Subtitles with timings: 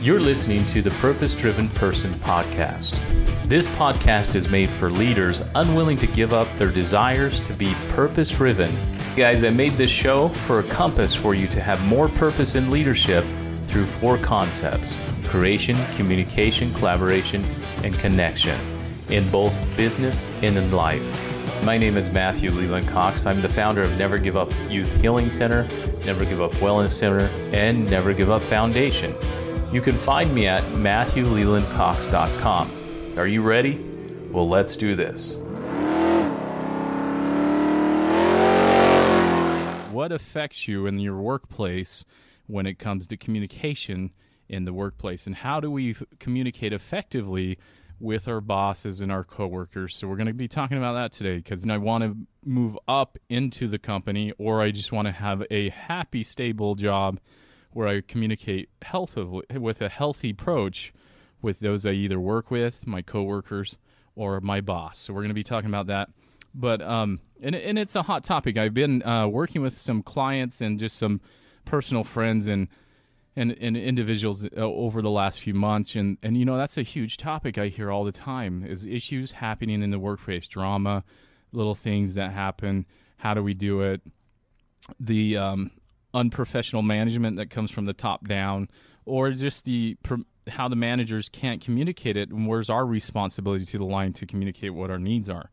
[0.00, 3.00] You're listening to the Purpose Driven Person podcast.
[3.48, 8.30] This podcast is made for leaders unwilling to give up their desires to be purpose
[8.30, 8.76] driven.
[9.16, 12.70] Guys, I made this show for a compass for you to have more purpose in
[12.70, 13.24] leadership
[13.64, 17.44] through four concepts creation, communication, collaboration,
[17.82, 18.60] and connection
[19.08, 21.64] in both business and in life.
[21.64, 23.26] My name is Matthew Leland Cox.
[23.26, 25.66] I'm the founder of Never Give Up Youth Healing Center,
[26.04, 29.14] Never Give Up Wellness Center, and Never Give Up Foundation.
[29.72, 33.18] You can find me at MatthewLelandCox.com.
[33.18, 33.78] Are you ready?
[34.30, 35.36] Well, let's do this.
[39.90, 42.04] What affects you in your workplace
[42.46, 44.12] when it comes to communication
[44.48, 45.26] in the workplace?
[45.26, 47.58] And how do we f- communicate effectively
[47.98, 49.96] with our bosses and our coworkers.
[49.96, 53.18] So we're going to be talking about that today because I want to move up
[53.28, 57.20] into the company or I just want to have a happy, stable job
[57.76, 60.94] where I communicate health of, with a healthy approach
[61.42, 63.76] with those I either work with, my coworkers,
[64.14, 64.98] or my boss.
[64.98, 66.08] So we're going to be talking about that.
[66.54, 68.56] But um, and and it's a hot topic.
[68.56, 71.20] I've been uh, working with some clients and just some
[71.66, 72.68] personal friends and
[73.36, 76.82] and, and individuals uh, over the last few months and and you know that's a
[76.82, 81.04] huge topic I hear all the time is issues happening in the workplace drama
[81.52, 82.86] little things that happen
[83.18, 84.00] how do we do it
[84.98, 85.70] the um,
[86.16, 88.68] unprofessional management that comes from the top down
[89.04, 89.96] or just the
[90.48, 94.72] how the managers can't communicate it and where's our responsibility to the line to communicate
[94.74, 95.50] what our needs are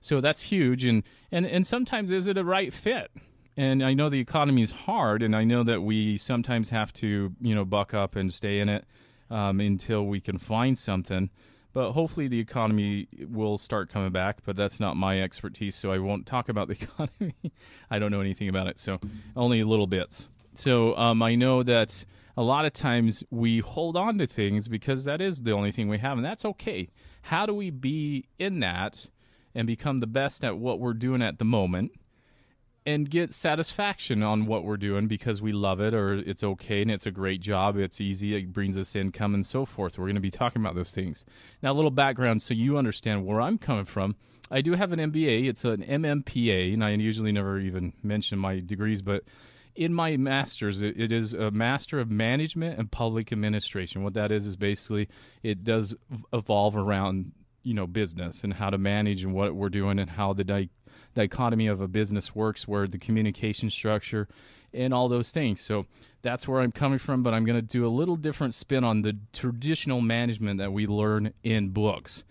[0.00, 3.10] so that's huge and and and sometimes is it a right fit
[3.56, 7.30] and I know the economy is hard, and I know that we sometimes have to,
[7.42, 8.86] you know, buck up and stay in it
[9.30, 11.28] um, until we can find something.
[11.72, 14.38] But hopefully, the economy will start coming back.
[14.44, 17.52] But that's not my expertise, so I won't talk about the economy.
[17.90, 18.98] I don't know anything about it, so
[19.36, 20.28] only little bits.
[20.54, 22.04] So um, I know that
[22.36, 25.88] a lot of times we hold on to things because that is the only thing
[25.88, 26.88] we have, and that's okay.
[27.22, 29.06] How do we be in that
[29.54, 31.92] and become the best at what we're doing at the moment?
[32.86, 36.90] And get satisfaction on what we're doing because we love it or it's okay and
[36.90, 39.98] it's a great job, it's easy, it brings us income and so forth.
[39.98, 41.24] We're going to be talking about those things.
[41.62, 44.16] Now, a little background so you understand where I'm coming from.
[44.50, 48.60] I do have an MBA, it's an MMPA, and I usually never even mention my
[48.60, 49.22] degrees, but
[49.76, 54.02] in my master's, it is a master of management and public administration.
[54.02, 55.08] What that is is basically
[55.42, 55.94] it does
[56.32, 57.32] evolve around
[57.62, 60.44] you know business and how to manage and what we're doing and how the
[61.14, 64.28] dichotomy of a business works where the communication structure
[64.72, 65.60] and all those things.
[65.60, 65.86] So
[66.22, 69.02] that's where i'm coming from but i'm going to do a little different spin on
[69.02, 72.24] the traditional management that we learn in books.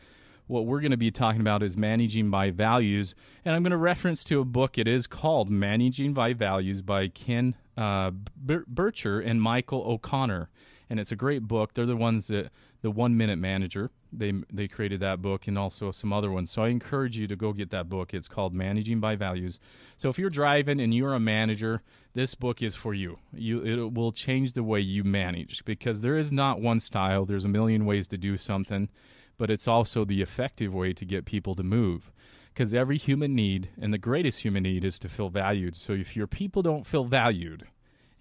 [0.47, 3.78] What we're going to be talking about is managing by values and i'm going to
[3.78, 4.78] reference to a book.
[4.78, 8.12] It is called managing by values by ken uh,
[8.45, 10.50] bircher and michael o'connor
[10.89, 11.73] and it's a great book.
[11.73, 12.51] They're the ones that
[12.81, 16.51] the one minute manager they they created that book and also some other ones.
[16.51, 18.13] So I encourage you to go get that book.
[18.13, 19.59] It's called Managing by Values.
[19.97, 21.81] So if you're driving and you're a manager,
[22.13, 23.19] this book is for you.
[23.34, 27.25] You it will change the way you manage because there is not one style.
[27.25, 28.89] There's a million ways to do something,
[29.38, 32.12] but it's also the effective way to get people to move.
[32.53, 35.75] Because every human need and the greatest human need is to feel valued.
[35.75, 37.68] So if your people don't feel valued,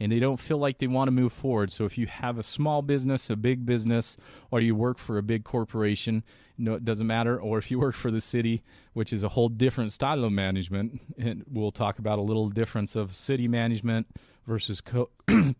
[0.00, 1.72] and they don't feel like they want to move forward.
[1.72, 4.16] So if you have a small business, a big business,
[4.50, 6.22] or you work for a big corporation,
[6.56, 7.40] no, it doesn't matter.
[7.40, 11.00] Or if you work for the city, which is a whole different style of management,
[11.18, 14.06] and we'll talk about a little difference of city management
[14.46, 15.10] versus co-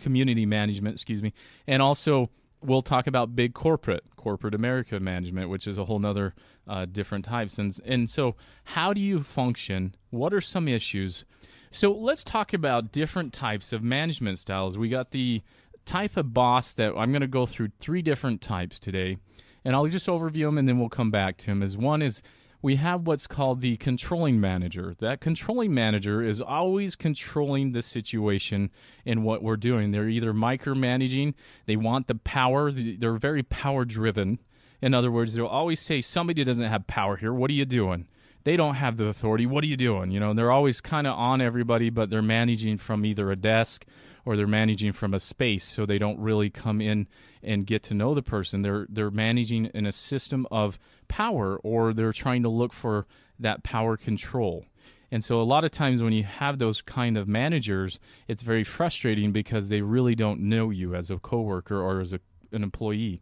[0.00, 1.32] community management, excuse me,
[1.66, 2.30] and also
[2.62, 6.34] we'll talk about big corporate, corporate America management, which is a whole nother
[6.66, 7.58] uh, different types.
[7.58, 9.94] And, and so, how do you function?
[10.10, 11.24] What are some issues?
[11.70, 14.78] So let's talk about different types of management styles.
[14.78, 15.42] We got the
[15.84, 19.18] type of boss that I'm going to go through three different types today,
[19.64, 21.62] and I'll just overview them and then we'll come back to them.
[21.62, 22.22] As one is
[22.62, 24.96] we have what's called the controlling manager.
[24.98, 28.70] That controlling manager is always controlling the situation
[29.04, 29.90] and what we're doing.
[29.90, 31.34] They're either micromanaging,
[31.66, 34.40] they want the power, they're very power driven.
[34.82, 37.32] In other words, they'll always say, Somebody doesn't have power here.
[37.32, 38.08] What are you doing?
[38.46, 39.44] They don't have the authority.
[39.44, 40.12] What are you doing?
[40.12, 43.84] You know, they're always kind of on everybody, but they're managing from either a desk
[44.24, 47.08] or they're managing from a space, so they don't really come in
[47.42, 48.62] and get to know the person.
[48.62, 50.78] They're they're managing in a system of
[51.08, 53.08] power, or they're trying to look for
[53.40, 54.64] that power control.
[55.10, 57.98] And so a lot of times when you have those kind of managers,
[58.28, 62.20] it's very frustrating because they really don't know you as a coworker or as a,
[62.52, 63.20] an employee.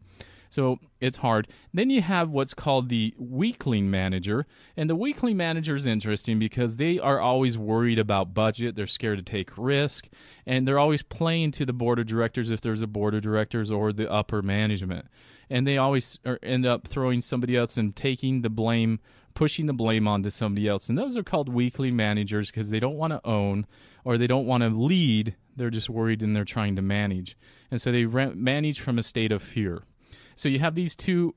[0.54, 1.48] So it's hard.
[1.72, 4.46] Then you have what's called the weakling manager.
[4.76, 8.76] And the weakling manager is interesting because they are always worried about budget.
[8.76, 10.08] They're scared to take risk.
[10.46, 13.68] And they're always playing to the board of directors if there's a board of directors
[13.68, 15.06] or the upper management.
[15.50, 19.00] And they always er, end up throwing somebody else and taking the blame,
[19.34, 20.88] pushing the blame onto somebody else.
[20.88, 23.66] And those are called weakling managers because they don't want to own
[24.04, 25.34] or they don't want to lead.
[25.56, 27.36] They're just worried and they're trying to manage.
[27.72, 29.82] And so they re- manage from a state of fear.
[30.36, 31.34] So you have these two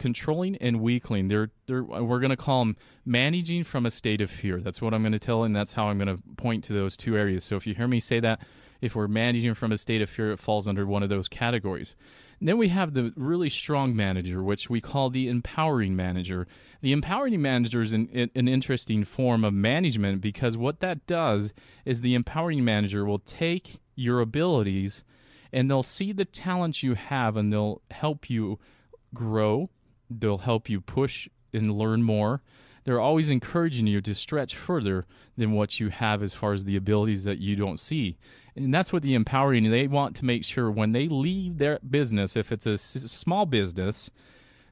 [0.00, 1.28] controlling and weakling.
[1.28, 4.60] They're, they're we're going to call them managing from a state of fear.
[4.60, 6.96] That's what I'm going to tell, and that's how I'm going to point to those
[6.96, 7.44] two areas.
[7.44, 8.40] So if you hear me say that,
[8.80, 11.94] if we're managing from a state of fear, it falls under one of those categories.
[12.40, 16.46] And then we have the really strong manager, which we call the empowering manager.
[16.80, 21.52] The empowering manager is an, an interesting form of management because what that does
[21.84, 25.04] is the empowering manager will take your abilities
[25.52, 28.58] and they'll see the talents you have and they'll help you
[29.14, 29.70] grow.
[30.08, 32.42] They'll help you push and learn more.
[32.84, 35.06] They're always encouraging you to stretch further
[35.36, 38.16] than what you have as far as the abilities that you don't see
[38.56, 42.36] and that's what the empowering they want to make sure when they leave their business
[42.36, 44.10] if it's a small business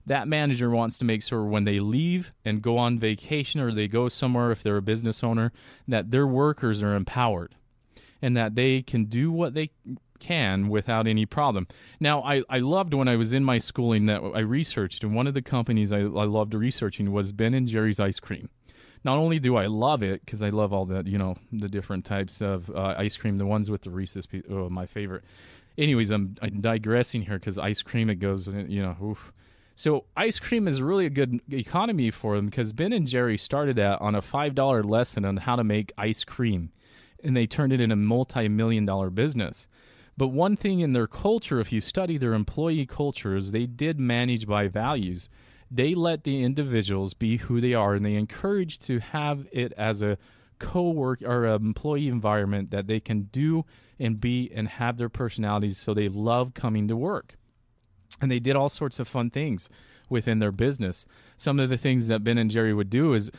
[0.06, 3.86] that manager wants to make sure when they leave and go on vacation or they
[3.86, 5.52] go somewhere if they're a business owner
[5.86, 7.54] that their workers are empowered
[8.22, 9.70] and that they can do what they
[10.18, 11.66] can without any problem.
[12.00, 15.26] Now, I, I loved when I was in my schooling that I researched, and one
[15.26, 18.48] of the companies I, I loved researching was Ben and Jerry's ice cream
[19.04, 22.04] not only do I love it because I love all the you know the different
[22.04, 25.24] types of uh, ice cream, the ones with the Reese's, oh my favorite.
[25.76, 29.32] Anyways, I'm, I'm digressing here because ice cream it goes you know oof.
[29.76, 33.76] So ice cream is really a good economy for them because Ben and Jerry started
[33.76, 36.70] that on a five dollar lesson on how to make ice cream,
[37.22, 39.66] and they turned it into a multi million dollar business.
[40.18, 44.00] But one thing in their culture, if you study their employee culture, is they did
[44.00, 45.28] manage by values.
[45.70, 50.02] They let the individuals be who they are and they encourage to have it as
[50.02, 50.18] a
[50.58, 53.64] co-work or employee environment that they can do
[54.00, 57.36] and be and have their personalities so they love coming to work.
[58.20, 59.68] And they did all sorts of fun things
[60.10, 61.06] within their business.
[61.36, 63.30] Some of the things that ben and jerry would do is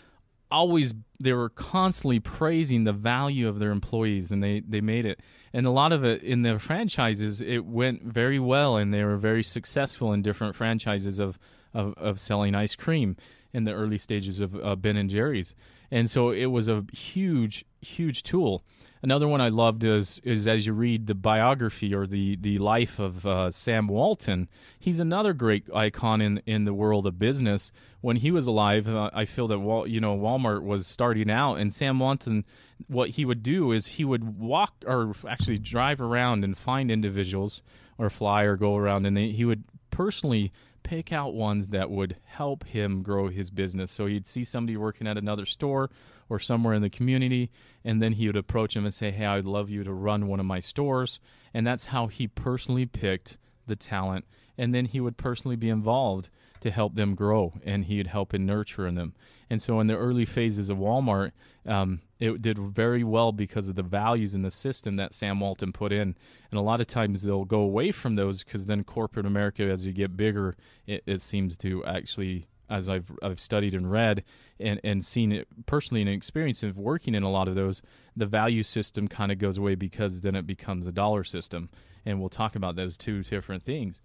[0.51, 5.19] always they were constantly praising the value of their employees and they they made it.
[5.53, 9.17] And a lot of it in their franchises it went very well and they were
[9.17, 11.39] very successful in different franchises of
[11.73, 13.15] of, of selling ice cream
[13.53, 15.55] in the early stages of uh, Ben and Jerry's,
[15.91, 18.63] and so it was a huge, huge tool.
[19.01, 22.99] Another one I loved is is as you read the biography or the the life
[22.99, 24.49] of uh, Sam Walton.
[24.77, 27.71] He's another great icon in in the world of business.
[28.01, 31.55] When he was alive, uh, I feel that Wal, you know Walmart was starting out,
[31.55, 32.45] and Sam Walton,
[32.87, 37.61] what he would do is he would walk or actually drive around and find individuals
[37.97, 40.51] or fly or go around, and they, he would personally
[40.89, 43.91] pick out ones that would help him grow his business.
[43.91, 45.91] So he'd see somebody working at another store
[46.29, 47.51] or somewhere in the community,
[47.85, 50.39] and then he would approach him and say, Hey, I'd love you to run one
[50.39, 51.19] of my stores.
[51.53, 53.37] And that's how he personally picked
[53.67, 54.25] the talent.
[54.57, 56.29] And then he would personally be involved
[56.61, 59.13] to help them grow, and he'd help in nurturing them.
[59.47, 61.31] And so, in the early phases of Walmart,
[61.67, 65.71] um, it did very well because of the values in the system that Sam Walton
[65.71, 66.15] put in.
[66.51, 69.85] And a lot of times they'll go away from those because then corporate America, as
[69.85, 70.55] you get bigger,
[70.85, 74.23] it, it, seems to actually, as I've I've studied and read
[74.59, 77.81] and and seen it personally and experience of working in a lot of those,
[78.17, 81.69] the value system kind of goes away because then it becomes a dollar system.
[82.05, 84.01] And we'll talk about those two different things.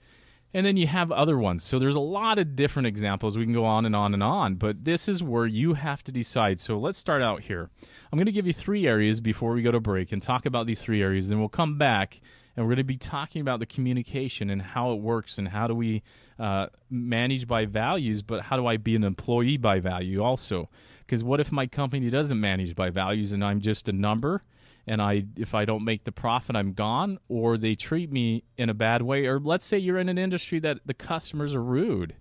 [0.55, 1.65] And then you have other ones.
[1.65, 3.37] So there's a lot of different examples.
[3.37, 6.13] We can go on and on and on, but this is where you have to
[6.13, 6.61] decide.
[6.61, 7.69] So let's start out here.
[8.13, 10.67] I'm going to give you three areas before we go to break and talk about
[10.67, 11.29] these three areas.
[11.29, 12.21] Then we'll come back
[12.57, 15.67] and we're going to be talking about the communication and how it works and how
[15.67, 16.05] do we
[16.39, 20.69] uh, manage by values, but how do I be an employee by value also?
[21.01, 24.45] Because what if my company doesn't manage by values and I'm just a number?
[24.87, 28.69] And I if I don't make the profit, I'm gone, or they treat me in
[28.69, 32.15] a bad way, or let's say you're in an industry that the customers are rude,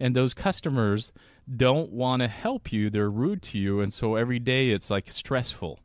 [0.00, 1.12] and those customers
[1.54, 5.10] don't want to help you, they're rude to you, and so every day it's like
[5.10, 5.80] stressful.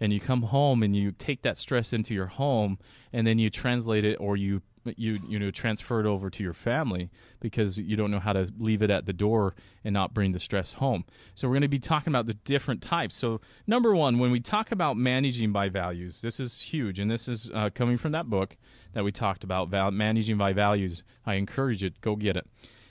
[0.00, 2.78] And you come home and you take that stress into your home,
[3.12, 4.62] and then you translate it or you
[4.96, 7.10] you you know transfer it over to your family
[7.40, 10.38] because you don't know how to leave it at the door and not bring the
[10.38, 11.04] stress home.
[11.34, 13.14] So we're going to be talking about the different types.
[13.16, 17.28] So number one, when we talk about managing by values, this is huge, and this
[17.28, 18.56] is uh, coming from that book
[18.92, 21.02] that we talked about, val- managing by values.
[21.26, 22.00] I encourage it.
[22.00, 22.46] Go get it.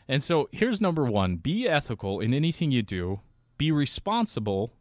[0.08, 3.22] And so here's number one: be ethical in anything you do.
[3.58, 4.74] Be responsible,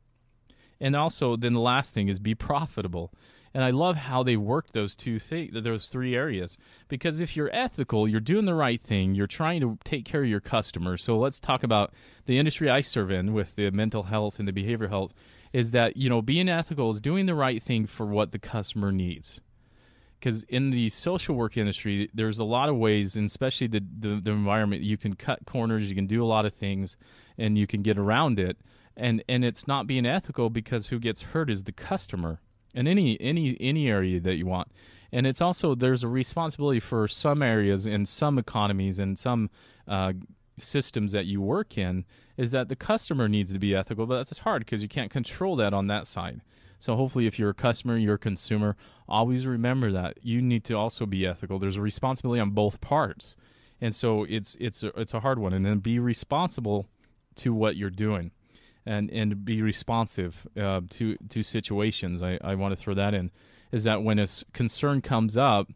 [0.81, 3.12] and also then the last thing is be profitable.
[3.54, 6.56] And I love how they work those two things, those three areas.
[6.88, 10.28] Because if you're ethical, you're doing the right thing, you're trying to take care of
[10.28, 11.02] your customers.
[11.02, 11.92] So let's talk about
[12.26, 15.12] the industry I serve in with the mental health and the behavioral health.
[15.52, 18.90] Is that you know being ethical is doing the right thing for what the customer
[18.90, 19.40] needs
[20.23, 24.21] because in the social work industry, there's a lot of ways, and especially the, the,
[24.23, 26.97] the environment, you can cut corners, you can do a lot of things,
[27.37, 28.56] and you can get around it,
[28.97, 32.40] and and it's not being ethical because who gets hurt is the customer
[32.74, 34.68] in any any any area that you want,
[35.12, 39.50] and it's also there's a responsibility for some areas in some economies and some
[39.86, 40.12] uh,
[40.58, 42.04] systems that you work in
[42.36, 45.56] is that the customer needs to be ethical, but that's hard because you can't control
[45.56, 46.40] that on that side.
[46.80, 48.76] So hopefully, if you're a customer, you're a consumer,
[49.08, 51.58] always remember that you need to also be ethical.
[51.58, 53.36] There's a responsibility on both parts,
[53.80, 55.52] and so it's it's a, it's a hard one.
[55.52, 56.88] And then be responsible
[57.36, 58.32] to what you're doing,
[58.86, 62.22] and and be responsive uh, to to situations.
[62.22, 63.30] I, I want to throw that in
[63.72, 65.70] is that when a concern comes up,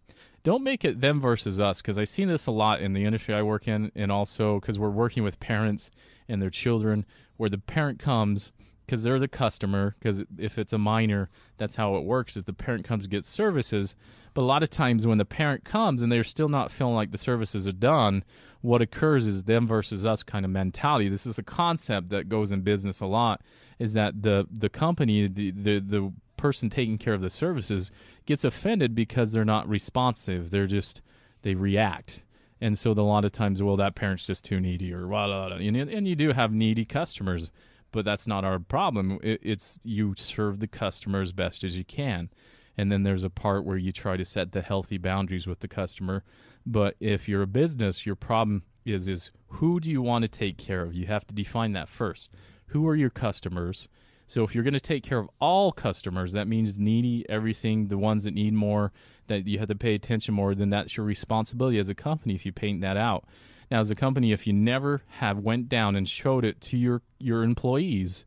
[0.45, 3.35] don't make it them versus us because I've seen this a lot in the industry
[3.35, 5.91] I work in, and also because we're working with parents
[6.29, 7.05] and their children,
[7.37, 8.53] where the parent comes
[8.85, 9.97] because they're the customer.
[9.99, 13.25] Because if it's a minor, that's how it works: is the parent comes to get
[13.25, 13.97] services.
[14.35, 17.11] But a lot of times, when the parent comes and they're still not feeling like
[17.11, 18.23] the services are done,
[18.67, 21.09] what occurs is them versus us kind of mentality.
[21.09, 23.43] This is a concept that goes in business a lot.
[23.79, 27.91] Is that the the company, the the, the person taking care of the services
[28.27, 30.51] gets offended because they're not responsive.
[30.51, 31.01] They're just
[31.43, 32.23] they react.
[32.61, 35.49] And so a lot of times, well, that parent's just too needy, or blah, blah,
[35.49, 35.59] blah.
[35.59, 37.51] And, and you do have needy customers
[37.97, 39.19] but that's not our problem.
[39.23, 42.29] It, it's you serve the customer as best as you can.
[42.77, 45.69] And then there's a part where you try to set the healthy boundaries with the
[45.69, 46.25] customer.
[46.65, 50.59] But if you're a business, your problem is is who do you want to take
[50.59, 50.95] care of?
[50.95, 52.31] You have to define that first.
[52.67, 53.89] Who are your customers?
[54.27, 57.99] So if you're going to take care of all customers, that means needy everything, the
[57.99, 58.93] ones that need more,
[59.29, 62.45] that you have to pay attention more, then that's your responsibility as a company if
[62.45, 63.25] you paint that out.
[63.71, 67.03] Now, as a company, if you never have went down and showed it to your
[67.19, 68.25] your employees,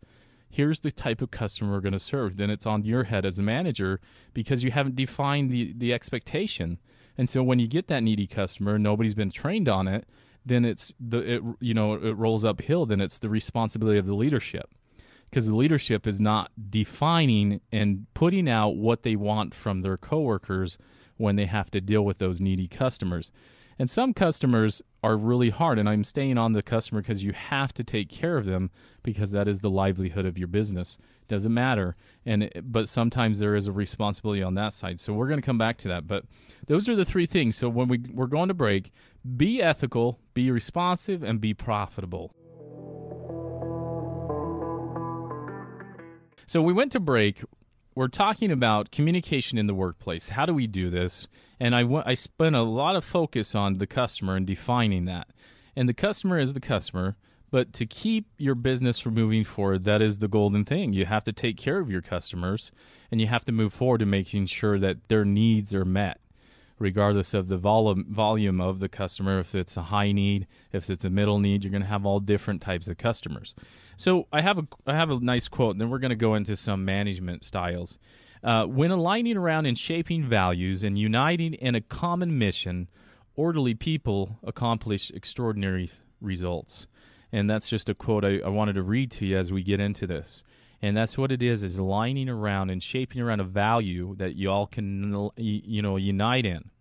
[0.50, 2.38] here's the type of customer we're going to serve.
[2.38, 4.00] Then it's on your head as a manager
[4.34, 6.80] because you haven't defined the the expectation.
[7.18, 10.08] And so when you get that needy customer, nobody's been trained on it.
[10.46, 12.86] Then it's the it you know it rolls uphill.
[12.86, 14.70] Then it's the responsibility of the leadership
[15.30, 20.78] because the leadership is not defining and putting out what they want from their coworkers
[21.18, 23.32] when they have to deal with those needy customers.
[23.80, 27.74] And some customers are really hard, and I'm staying on the customer because you have
[27.76, 28.72] to take care of them
[29.04, 30.98] because that is the livelihood of your business.
[31.30, 31.96] Doesn't matter,
[32.26, 35.00] and but sometimes there is a responsibility on that side.
[35.00, 36.08] So we're going to come back to that.
[36.08, 36.26] But
[36.68, 37.56] those are the three things.
[37.56, 38.92] So when we we're going to break,
[39.38, 42.34] be ethical, be responsive, and be profitable.
[46.48, 47.44] So we went to break.
[48.00, 50.30] We're talking about communication in the workplace.
[50.30, 51.28] How do we do this?
[51.60, 55.28] And I, I spent a lot of focus on the customer and defining that.
[55.76, 57.18] And the customer is the customer,
[57.52, 60.94] but to keep your business from moving forward, that is the golden thing.
[60.94, 62.72] You have to take care of your customers
[63.12, 66.22] and you have to move forward to making sure that their needs are met,
[66.80, 69.42] regardless of the vol- volume of the customer.
[69.42, 72.22] If it's a high need, if it's a middle need, you're going to have all
[72.22, 73.54] different types of customers.
[74.00, 76.34] So I have a I have a nice quote, and then we're going to go
[76.34, 78.00] into some management styles.
[78.42, 82.88] Uh, when aligning around and shaping values and uniting in a common mission,
[83.36, 85.92] orderly people accomplish extraordinary
[86.22, 86.88] results.
[87.34, 89.82] And that's just a quote I, I wanted to read to you as we get
[89.82, 90.44] into this.
[90.82, 94.50] And that's what it is: is aligning around and shaping around a value that you
[94.50, 96.72] all can, you know, unite in.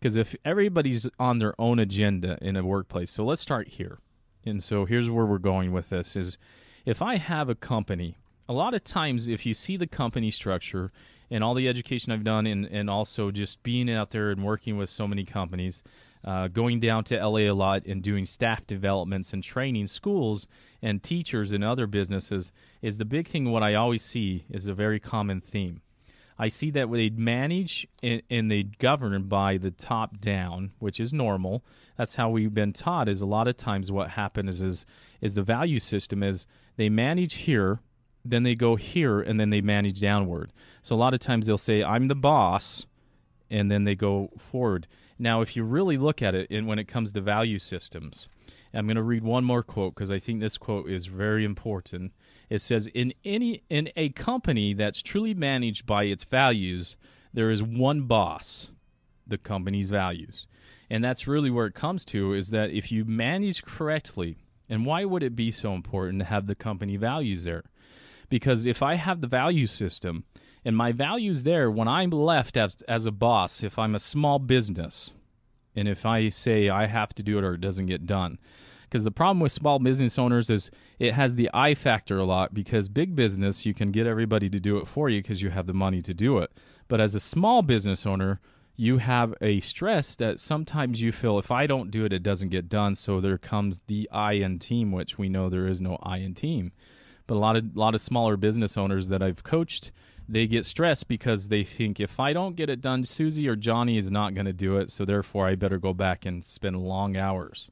[0.00, 4.00] Because if everybody's on their own agenda in a workplace, so let's start here.
[4.46, 6.38] And so here's where we're going with this: is
[6.84, 8.16] if I have a company
[8.48, 10.92] a lot of times if you see the company structure
[11.30, 14.76] and all the education I've done and, and also just being out there and working
[14.76, 15.82] with so many companies,
[16.24, 20.46] uh, going down to LA a lot and doing staff developments and training schools
[20.80, 23.50] and teachers and other businesses is the big thing.
[23.50, 25.82] What I always see is a very common theme.
[26.38, 31.64] I see that they manage and, they govern by the top down, which is normal.
[31.96, 33.08] That's how we've been taught.
[33.08, 34.86] Is a lot of times what happens is is,
[35.22, 37.80] is the value system is they manage here
[38.30, 40.52] then they go here and then they manage downward.
[40.82, 42.86] So a lot of times they'll say, I'm the boss,
[43.50, 44.86] and then they go forward.
[45.18, 48.28] Now, if you really look at it, and when it comes to value systems,
[48.74, 52.12] I'm going to read one more quote because I think this quote is very important.
[52.48, 56.96] It says, "In any in a company that's truly managed by its values,
[57.32, 58.70] there is one boss,
[59.26, 60.46] the company's values."
[60.88, 64.36] And that's really where it comes to is that if you manage correctly,
[64.68, 67.64] and why would it be so important to have the company values there?
[68.28, 70.24] Because if I have the value system
[70.66, 74.40] And my values there, when I'm left as, as a boss, if I'm a small
[74.40, 75.12] business,
[75.76, 78.38] and if I say I have to do it or it doesn't get done,
[78.88, 82.54] because the problem with small business owners is it has the I factor a lot
[82.54, 85.66] because big business you can get everybody to do it for you because you have
[85.66, 86.52] the money to do it.
[86.88, 88.40] But as a small business owner,
[88.76, 92.50] you have a stress that sometimes you feel if I don't do it, it doesn't
[92.50, 92.94] get done.
[92.94, 96.34] So there comes the I in team, which we know there is no I in
[96.34, 96.72] team.
[97.26, 99.90] But a lot of lot of smaller business owners that I've coached,
[100.28, 103.98] they get stressed because they think if I don't get it done, Susie or Johnny
[103.98, 104.92] is not going to do it.
[104.92, 107.70] So therefore, I better go back and spend long hours.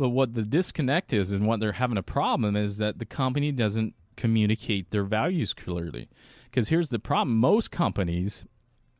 [0.00, 3.52] But what the disconnect is and what they're having a problem is that the company
[3.52, 6.08] doesn't communicate their values clearly.
[6.44, 8.46] Because here's the problem most companies,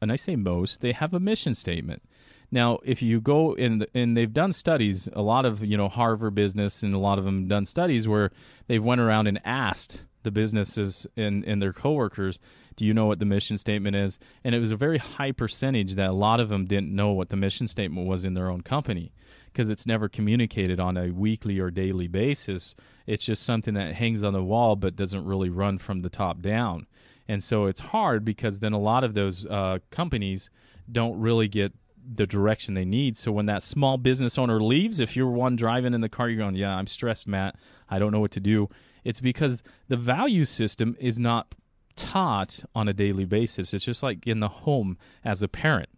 [0.03, 2.03] and I say most, they have a mission statement.
[2.51, 6.35] Now, if you go in, and they've done studies, a lot of you know Harvard
[6.35, 8.31] Business and a lot of them done studies where
[8.67, 12.39] they've went around and asked the businesses and, and their coworkers,
[12.77, 14.19] do you know what the mission statement is?
[14.45, 17.31] And it was a very high percentage that a lot of them didn't know what
[17.31, 19.13] the mission statement was in their own company
[19.53, 22.75] because it's never communicated on a weekly or daily basis.
[23.07, 26.41] It's just something that hangs on the wall but doesn't really run from the top
[26.41, 26.87] down.
[27.29, 30.51] And so it's hard because then a lot of those uh, companies
[30.91, 31.73] don't really get
[32.13, 33.17] the direction they need.
[33.17, 36.39] So when that small business owner leaves, if you're one driving in the car, you're
[36.39, 37.57] going, Yeah, I'm stressed, Matt.
[37.89, 38.69] I don't know what to do.
[39.05, 41.55] It's because the value system is not
[41.97, 43.75] taught on a daily basis.
[43.75, 45.89] It's just like in the home as a parent.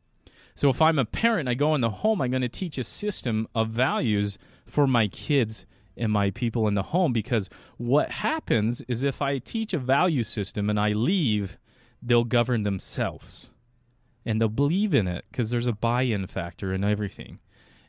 [0.55, 2.79] So if I'm a parent, and I go in the home, I'm going to teach
[2.79, 5.67] a system of values for my kids
[5.97, 10.23] and my people in the home because what happens is if I teach a value
[10.23, 11.59] system and I leave,
[12.03, 13.51] they'll govern themselves
[14.25, 17.39] and they'll believe in it because there's a buy-in factor in everything.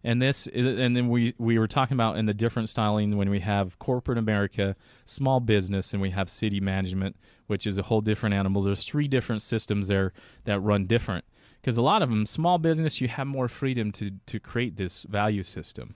[0.06, 3.40] And this, and then we we were talking about in the different styling when we
[3.40, 7.16] have corporate America, small business, and we have city management,
[7.48, 8.62] which is a whole different animal.
[8.62, 10.12] There's three different systems there
[10.44, 11.24] that run different
[11.64, 15.04] because a lot of them small business you have more freedom to to create this
[15.04, 15.96] value system.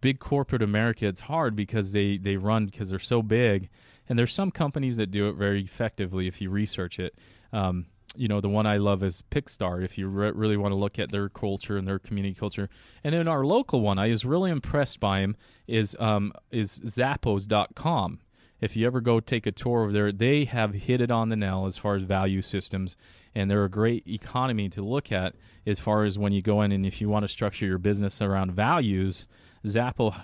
[0.00, 3.68] Big corporate america it's hard because they they run because they're so big
[4.08, 7.14] and there's some companies that do it very effectively if you research it.
[7.52, 10.76] Um, you know the one i love is Pixar if you re- really want to
[10.76, 12.68] look at their culture and their community culture.
[13.04, 18.20] And then our local one i was really impressed by him is um, is zappos.com
[18.60, 21.36] if you ever go take a tour over there they have hit it on the
[21.36, 22.96] nail as far as value systems
[23.34, 25.34] and they're a great economy to look at
[25.66, 28.20] as far as when you go in and if you want to structure your business
[28.20, 29.26] around values
[29.66, 30.14] Zappo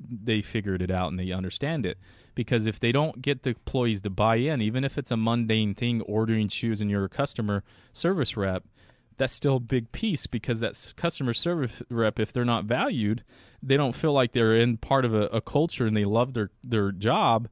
[0.00, 1.98] they figured it out and they understand it.
[2.34, 5.74] Because if they don't get the employees to buy in even if it's a mundane
[5.74, 8.64] thing ordering shoes and you're a customer service rep
[9.16, 13.24] that's still a big piece because that customer service rep if they're not valued
[13.60, 16.50] they don't feel like they're in part of a, a culture and they love their
[16.62, 17.48] their job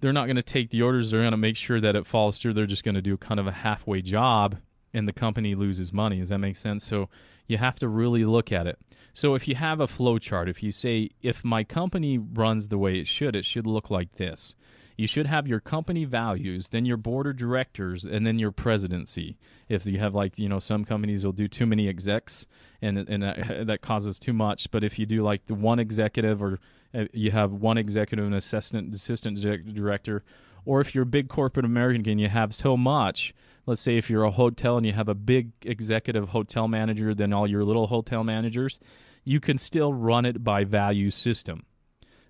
[0.00, 1.10] they're not going to take the orders.
[1.10, 2.54] They're going to make sure that it falls through.
[2.54, 4.58] They're just going to do kind of a halfway job
[4.94, 6.18] and the company loses money.
[6.18, 6.84] Does that make sense?
[6.84, 7.08] So
[7.46, 8.78] you have to really look at it.
[9.12, 12.78] So if you have a flow chart, if you say, if my company runs the
[12.78, 14.54] way it should, it should look like this.
[14.96, 19.38] You should have your company values, then your board of directors, and then your presidency.
[19.68, 22.46] If you have like you know some companies will do too many execs,
[22.82, 24.72] and and that, that causes too much.
[24.72, 26.58] But if you do like the one executive or
[26.94, 29.40] Uh, you have one executive and assistant assistant
[29.74, 30.24] director,
[30.64, 33.34] or if you're a big corporate American and you have so much.
[33.66, 37.34] Let's say if you're a hotel and you have a big executive hotel manager, then
[37.34, 38.80] all your little hotel managers,
[39.24, 41.66] you can still run it by value system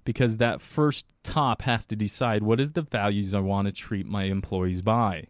[0.04, 4.06] because that first top has to decide what is the values I want to treat
[4.06, 5.26] my employees by.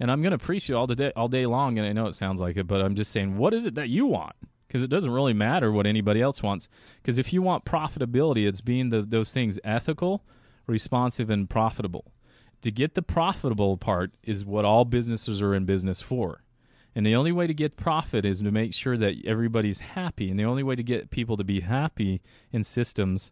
[0.00, 2.06] And I'm going to preach you all the day, all day long, and I know
[2.06, 4.34] it sounds like it, but I'm just saying, what is it that you want?
[4.68, 6.68] Because it doesn't really matter what anybody else wants.
[7.02, 10.22] Because if you want profitability, it's being the, those things ethical,
[10.66, 12.12] responsive, and profitable.
[12.62, 16.42] To get the profitable part is what all businesses are in business for.
[16.94, 20.30] And the only way to get profit is to make sure that everybody's happy.
[20.30, 22.20] And the only way to get people to be happy
[22.52, 23.30] in systems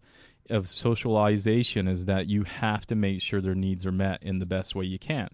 [0.49, 4.47] of socialization is that you have to make sure their needs are met in the
[4.47, 5.29] best way you can.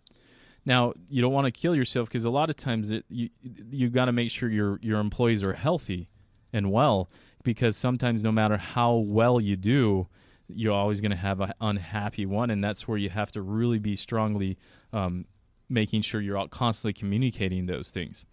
[0.65, 3.89] Now, you don't want to kill yourself because a lot of times it, you you
[3.89, 6.09] got to make sure your your employees are healthy
[6.53, 7.11] and well
[7.43, 10.07] because sometimes no matter how well you do,
[10.49, 13.79] you're always going to have an unhappy one, and that's where you have to really
[13.79, 14.59] be strongly
[14.93, 15.25] um,
[15.69, 18.25] making sure you're out constantly communicating those things.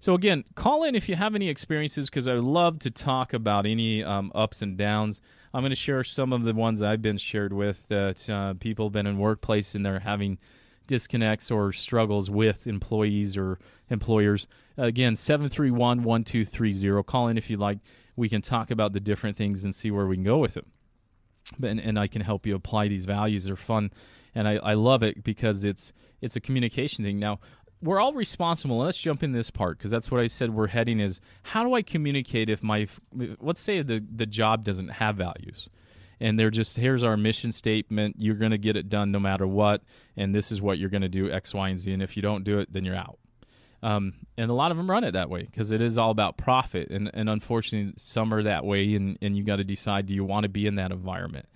[0.00, 3.64] So again, call in if you have any experiences because I love to talk about
[3.64, 5.20] any um, ups and downs.
[5.52, 8.86] I'm going to share some of the ones I've been shared with that uh, people
[8.86, 10.38] have been in workplace and they're having
[10.86, 13.58] disconnects or struggles with employees or
[13.90, 14.46] employers.
[14.76, 17.02] Again, 731 1230.
[17.04, 17.78] Call in if you'd like.
[18.16, 20.66] We can talk about the different things and see where we can go with it.
[21.62, 23.44] And, and I can help you apply these values.
[23.44, 23.90] They're fun.
[24.34, 27.18] And I, I love it because it's it's a communication thing.
[27.18, 27.38] Now,
[27.82, 28.78] we're all responsible.
[28.78, 30.54] Let's jump in this part because that's what I said.
[30.54, 32.88] We're heading is how do I communicate if my
[33.40, 35.68] let's say the the job doesn't have values,
[36.20, 38.16] and they're just here's our mission statement.
[38.18, 39.82] You're going to get it done no matter what,
[40.16, 41.92] and this is what you're going to do X, Y, and Z.
[41.92, 43.18] And if you don't do it, then you're out.
[43.82, 46.38] Um, and a lot of them run it that way because it is all about
[46.38, 46.88] profit.
[46.90, 50.24] And, and unfortunately, some are that way, and, and you got to decide do you
[50.24, 51.46] want to be in that environment?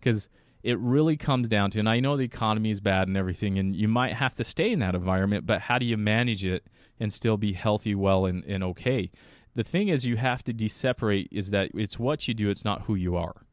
[0.00, 0.30] Because
[0.62, 3.76] it really comes down to, and I know the economy is bad and everything, and
[3.76, 6.66] you might have to stay in that environment, but how do you manage it
[6.98, 9.10] and still be healthy, well, and, and okay?
[9.54, 12.82] The thing is, you have to de-separate is that it's what you do, it's not
[12.82, 13.43] who you are.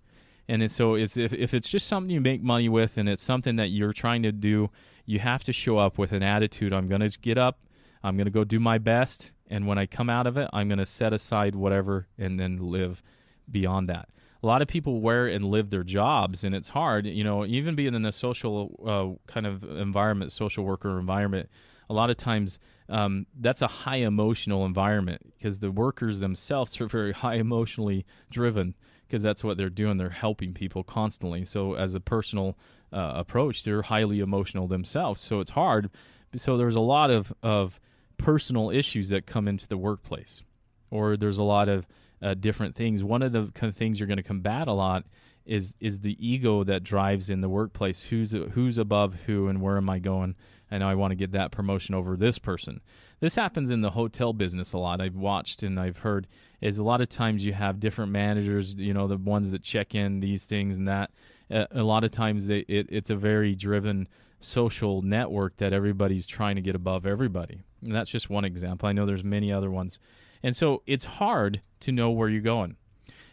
[0.51, 3.23] And it's, so it's, if, if it's just something you make money with and it's
[3.23, 4.69] something that you're trying to do,
[5.05, 7.59] you have to show up with an attitude I'm going to get up
[8.03, 9.31] I'm going to go do my best.
[9.47, 12.57] And when I come out of it, I'm going to set aside whatever and then
[12.57, 13.03] live
[13.49, 14.09] beyond that.
[14.43, 17.05] A lot of people wear and live their jobs, and it's hard.
[17.05, 21.47] You know, even being in a social uh, kind of environment, social worker environment,
[21.91, 26.87] a lot of times um, that's a high emotional environment because the workers themselves are
[26.87, 28.75] very high emotionally driven
[29.05, 29.97] because that's what they're doing.
[29.97, 31.43] They're helping people constantly.
[31.43, 32.57] So, as a personal
[32.93, 35.19] uh, approach, they're highly emotional themselves.
[35.19, 35.89] So, it's hard.
[36.35, 37.77] So, there's a lot of, of
[38.17, 40.41] personal issues that come into the workplace,
[40.89, 41.85] or there's a lot of
[42.21, 43.03] uh, different things.
[43.03, 45.05] One of the kind of things you're going to combat a lot
[45.45, 48.03] is is the ego that drives in the workplace.
[48.03, 50.35] Who's who's above who, and where am I going?
[50.77, 52.81] Know I want to get that promotion over this person.
[53.19, 55.01] This happens in the hotel business a lot.
[55.01, 56.27] I've watched and I've heard
[56.59, 58.75] is a lot of times you have different managers.
[58.75, 61.11] You know, the ones that check in these things and that.
[61.49, 64.07] A lot of times they, it, it's a very driven
[64.39, 67.61] social network that everybody's trying to get above everybody.
[67.83, 68.87] And that's just one example.
[68.87, 69.99] I know there's many other ones.
[70.43, 72.77] And so it's hard to know where you're going.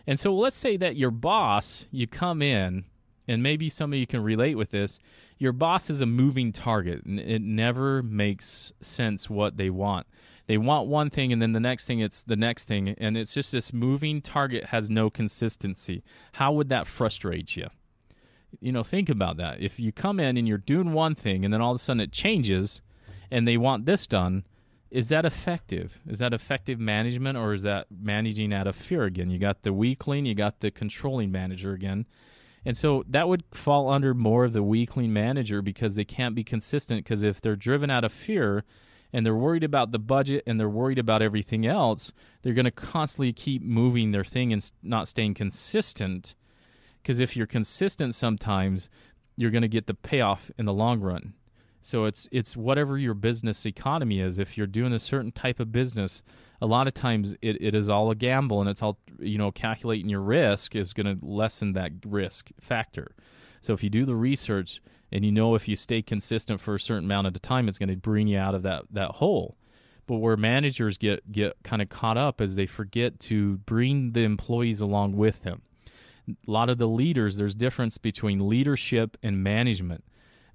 [0.06, 2.84] And so let's say that your boss, you come in,
[3.28, 4.98] and maybe some of you can relate with this.
[5.38, 10.06] Your boss is a moving target, and it never makes sense what they want.
[10.46, 12.88] They want one thing, and then the next thing, it's the next thing.
[12.98, 16.02] And it's just this moving target has no consistency.
[16.32, 17.68] How would that frustrate you?
[18.60, 19.60] you know, think about that.
[19.60, 22.00] If you come in and you're doing one thing and then all of a sudden
[22.00, 22.82] it changes
[23.30, 24.44] and they want this done,
[24.90, 26.00] is that effective?
[26.08, 29.30] Is that effective management or is that managing out of fear again?
[29.30, 32.06] You got the weakling, you got the controlling manager again.
[32.68, 36.44] And so that would fall under more of the weakling manager because they can't be
[36.44, 38.62] consistent because if they're driven out of fear
[39.10, 42.70] and they're worried about the budget and they're worried about everything else, they're going to
[42.70, 46.34] constantly keep moving their thing and not staying consistent.
[47.00, 48.90] Because if you're consistent sometimes
[49.34, 51.32] you're going to get the payoff in the long run.
[51.80, 55.72] So it's it's whatever your business economy is if you're doing a certain type of
[55.72, 56.22] business
[56.60, 59.50] a lot of times it, it is all a gamble and it's all you know
[59.50, 63.14] calculating your risk is going to lessen that risk factor
[63.60, 66.80] so if you do the research and you know if you stay consistent for a
[66.80, 69.56] certain amount of time it's going to bring you out of that that hole
[70.06, 74.22] but where managers get get kind of caught up is they forget to bring the
[74.22, 75.62] employees along with them
[76.28, 80.04] a lot of the leaders, there's difference between leadership and management.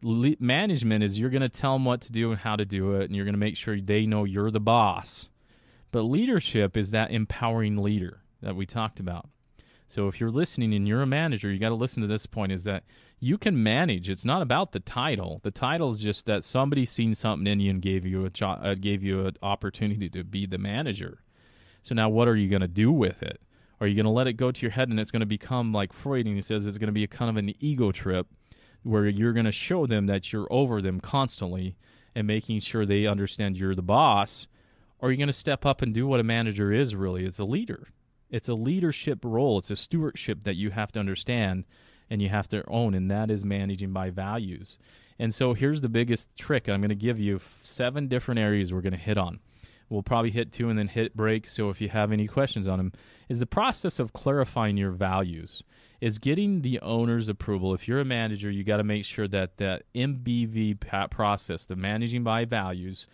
[0.02, 2.96] Le- management is you're going to tell them what to do and how to do
[2.96, 5.30] it, and you're going to make sure they know you're the boss.
[5.94, 9.30] But leadership is that empowering leader that we talked about.
[9.86, 12.52] So if you're listening and you're a manager, you got to listen to this point
[12.52, 12.84] is that
[13.20, 14.10] you can manage.
[14.10, 15.40] It's not about the title.
[15.44, 18.60] The title is just that somebody seen something in you and gave you a jo-
[18.60, 21.22] uh, gave you an opportunity to be the manager.
[21.84, 23.40] So now what are you going to do with it?
[23.80, 25.74] Are you going to let it go to your head and it's going to become
[25.74, 28.26] like Freud and he says it's going to be a kind of an ego trip
[28.82, 31.76] where you're going to show them that you're over them constantly
[32.16, 34.48] and making sure they understand you're the boss?
[35.04, 37.26] Or are you going to step up and do what a manager is really?
[37.26, 37.90] It's a leader.
[38.30, 39.60] It's a leadership role.
[39.60, 41.66] It's a stewardship that you have to understand
[42.10, 44.78] and you have to own, and that is managing by values.
[45.20, 46.70] And so here's the biggest trick.
[46.70, 49.42] I'm going to give you seven different areas we're going to hit on.
[49.90, 51.48] We'll probably hit two and then hit break.
[51.50, 52.94] So if you have any questions on them,
[53.28, 55.64] is the process of clarifying your values
[56.00, 57.74] is getting the owner's approval.
[57.74, 62.24] If you're a manager, you got to make sure that that MBV process, the managing
[62.24, 63.08] by values,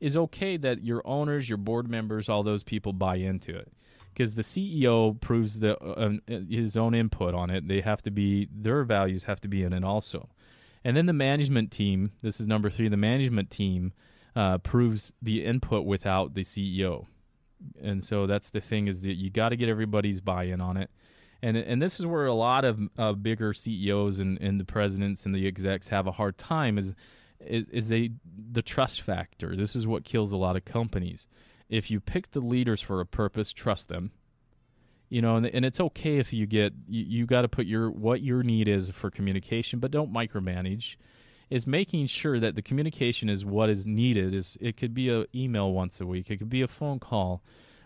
[0.00, 3.72] is okay that your owners, your board members, all those people buy into it.
[4.12, 7.66] Because the CEO proves the, uh, uh, his own input on it.
[7.66, 10.28] They have to be their values have to be in it also.
[10.84, 12.12] And then the management team.
[12.22, 12.88] This is number three.
[12.88, 13.92] The management team
[14.36, 17.06] uh, proves the input without the CEO
[17.82, 20.90] and so that's the thing is that you got to get everybody's buy-in on it
[21.42, 25.26] and and this is where a lot of uh, bigger CEOs and, and the presidents
[25.26, 26.94] and the execs have a hard time is
[27.46, 28.10] is is a
[28.52, 29.56] the trust factor.
[29.56, 31.26] This is what kills a lot of companies.
[31.68, 34.12] If you pick the leaders for a purpose, trust them.
[35.08, 37.90] You know, and, and it's okay if you get you, you got to put your
[37.90, 40.96] what your need is for communication, but don't micromanage.
[41.50, 44.34] is making sure that the communication is what is needed.
[44.34, 47.42] Is it could be an email once a week, it could be a phone call,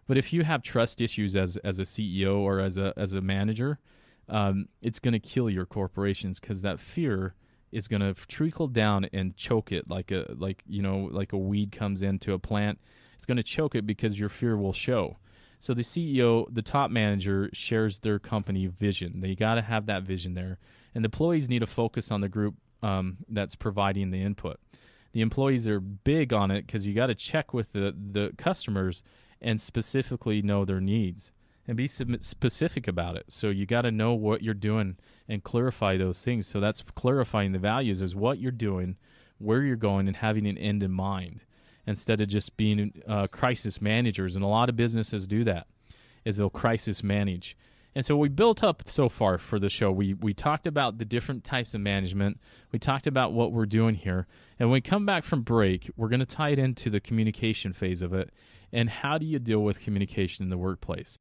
[0.07, 3.21] but if you have trust issues as as a CEO or as a as a
[3.21, 3.79] manager,
[4.29, 7.35] um, it's going to kill your corporations because that fear
[7.73, 11.39] is going to trickle down and choke it like a like you know like a
[11.39, 12.79] weed comes into a plant.
[13.17, 15.19] It's going to choke it because your fear will show.
[15.61, 19.21] So the CEO, the top manager, shares their company vision.
[19.21, 20.59] They got to have that vision there,
[20.95, 24.61] and the employees need to focus on the group um, that's providing the input.
[25.13, 29.03] The employees are big on it because you got to check with the the customers
[29.41, 31.33] and specifically know their needs
[31.69, 33.27] and be specific about it.
[33.29, 34.97] So you got to know what you're doing
[35.29, 36.47] and clarify those things.
[36.47, 38.97] So that's clarifying the values is what you're doing,
[39.37, 41.43] where you're going, and having an end in mind
[41.87, 44.35] instead of just being uh, crisis managers.
[44.35, 45.67] And a lot of businesses do that,
[46.25, 47.55] is they'll crisis manage.
[47.95, 49.91] And so we built up so far for the show.
[49.91, 52.39] We we talked about the different types of management.
[52.71, 54.27] We talked about what we're doing here.
[54.59, 57.73] And when we come back from break, we're going to tie it into the communication
[57.73, 58.31] phase of it.
[58.73, 61.19] And how do you deal with communication in the workplace?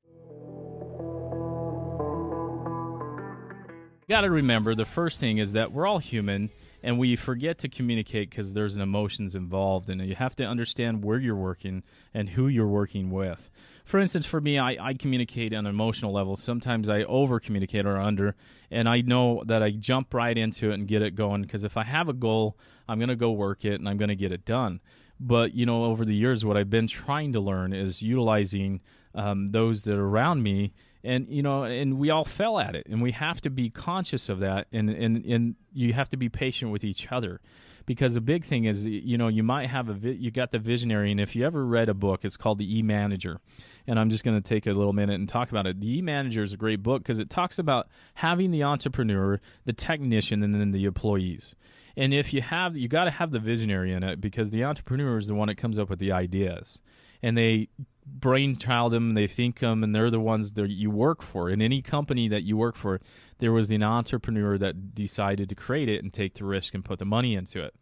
[4.09, 6.49] Got to remember the first thing is that we're all human
[6.81, 11.03] and we forget to communicate because there's an emotions involved and you have to understand
[11.03, 13.49] where you're working and who you're working with.
[13.83, 16.37] For instance for me i, I communicate on an emotional level.
[16.37, 18.35] Sometimes i over communicate or under
[18.71, 21.75] and i know that i jump right into it and get it going because if
[21.75, 24.31] i have a goal i'm going to go work it and i'm going to get
[24.31, 24.79] it done.
[25.19, 28.79] But you know over the years what i've been trying to learn is utilizing
[29.15, 32.87] um, those that are around me and you know and we all fell at it
[32.89, 36.29] and we have to be conscious of that and and and you have to be
[36.29, 37.39] patient with each other.
[37.85, 40.59] Because the big thing is you know you might have a vi- you got the
[40.59, 43.39] visionary and if you ever read a book it's called the e-manager.
[43.85, 45.79] And i'm just going to take a little minute and talk about it.
[45.79, 50.43] The e-manager is a great book because it talks about having the entrepreneur the technician
[50.43, 51.55] and then the employees.
[51.95, 55.17] And if you have you got to have the visionary in it because the entrepreneur
[55.17, 56.79] is the one that comes up with the ideas.
[57.23, 57.69] And they
[58.07, 61.49] brainchild them, they think them, and they're the ones that you work for.
[61.49, 62.99] In any company that you work for,
[63.39, 66.99] there was an entrepreneur that decided to create it and take the risk and put
[66.99, 67.75] the money into it.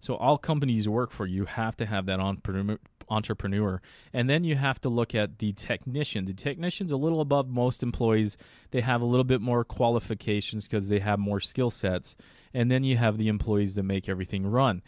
[0.00, 3.80] So all companies work for, you have to have that entrepreneur, entrepreneur.
[4.12, 6.24] And then you have to look at the technician.
[6.24, 8.36] The technician's a little above most employees.
[8.70, 12.16] They have a little bit more qualifications because they have more skill sets.
[12.52, 14.82] And then you have the employees that make everything run.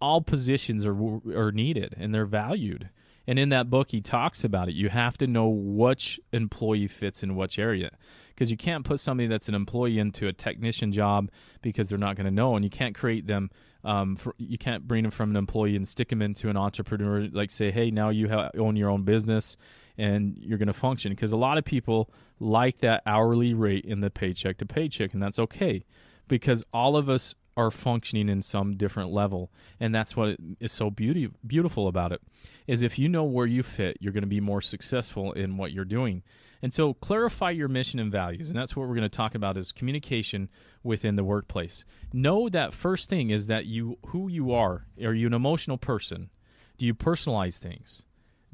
[0.00, 0.96] All positions are
[1.36, 2.90] are needed and they're valued.
[3.26, 4.74] And in that book, he talks about it.
[4.74, 7.90] You have to know which employee fits in which area
[8.30, 11.30] because you can't put somebody that's an employee into a technician job
[11.60, 13.50] because they're not going to know, and you can't create them.
[13.84, 17.28] Um, for, you can't bring them from an employee and stick them into an entrepreneur.
[17.32, 19.56] Like say, hey, now you have, own your own business
[19.98, 21.12] and you're going to function.
[21.12, 25.22] Because a lot of people like that hourly rate in the paycheck to paycheck, and
[25.22, 25.84] that's okay
[26.28, 29.50] because all of us are functioning in some different level.
[29.78, 32.22] And that's what is so beauty, beautiful about it
[32.66, 35.72] is if you know where you fit you're going to be more successful in what
[35.72, 36.22] you're doing.
[36.62, 39.56] And so clarify your mission and values and that's what we're going to talk about
[39.56, 40.48] is communication
[40.82, 41.84] within the workplace.
[42.12, 44.86] Know that first thing is that you who you are.
[45.02, 46.30] Are you an emotional person?
[46.78, 48.04] Do you personalize things?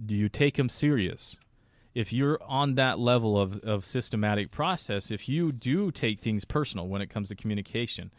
[0.04, 1.36] Do you take them serious?
[1.94, 6.88] If you're on that level of, of systematic process if you do take things personal
[6.88, 8.10] when it comes to communication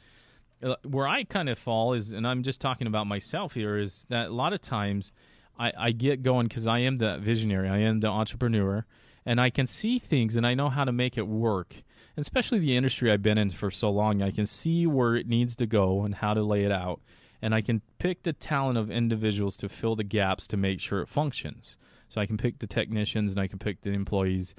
[0.61, 4.05] Uh, where I kind of fall is, and I'm just talking about myself here, is
[4.09, 5.13] that a lot of times
[5.57, 8.85] I, I get going because I am the visionary, I am the entrepreneur,
[9.25, 11.75] and I can see things and I know how to make it work.
[12.17, 15.55] Especially the industry I've been in for so long, I can see where it needs
[15.57, 16.99] to go and how to lay it out.
[17.41, 21.01] And I can pick the talent of individuals to fill the gaps to make sure
[21.01, 21.77] it functions.
[22.09, 24.55] So I can pick the technicians and I can pick the employees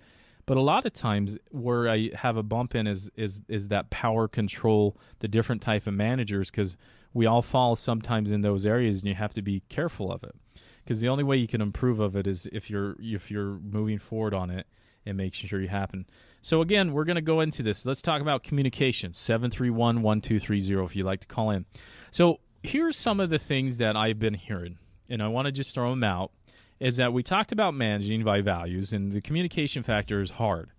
[0.51, 3.89] but a lot of times where I have a bump in is is is that
[3.89, 6.77] power control, the different type of managers, because
[7.15, 10.35] we all fall sometimes in those areas, and you have to be careful of it.
[10.83, 14.01] Because the only way you can improve of it is if you're if you're moving
[14.01, 14.67] forward on it
[15.07, 16.05] and making sure you happen.
[16.43, 17.87] So again, we're going to go into this.
[17.87, 19.13] Let's talk about communication.
[19.13, 21.65] 731-1230 if you'd like to call in.
[22.11, 25.73] So here's some of the things that I've been hearing, and I want to just
[25.73, 26.33] throw them out
[26.81, 30.71] is that we talked about managing by values, and the communication factor is hard.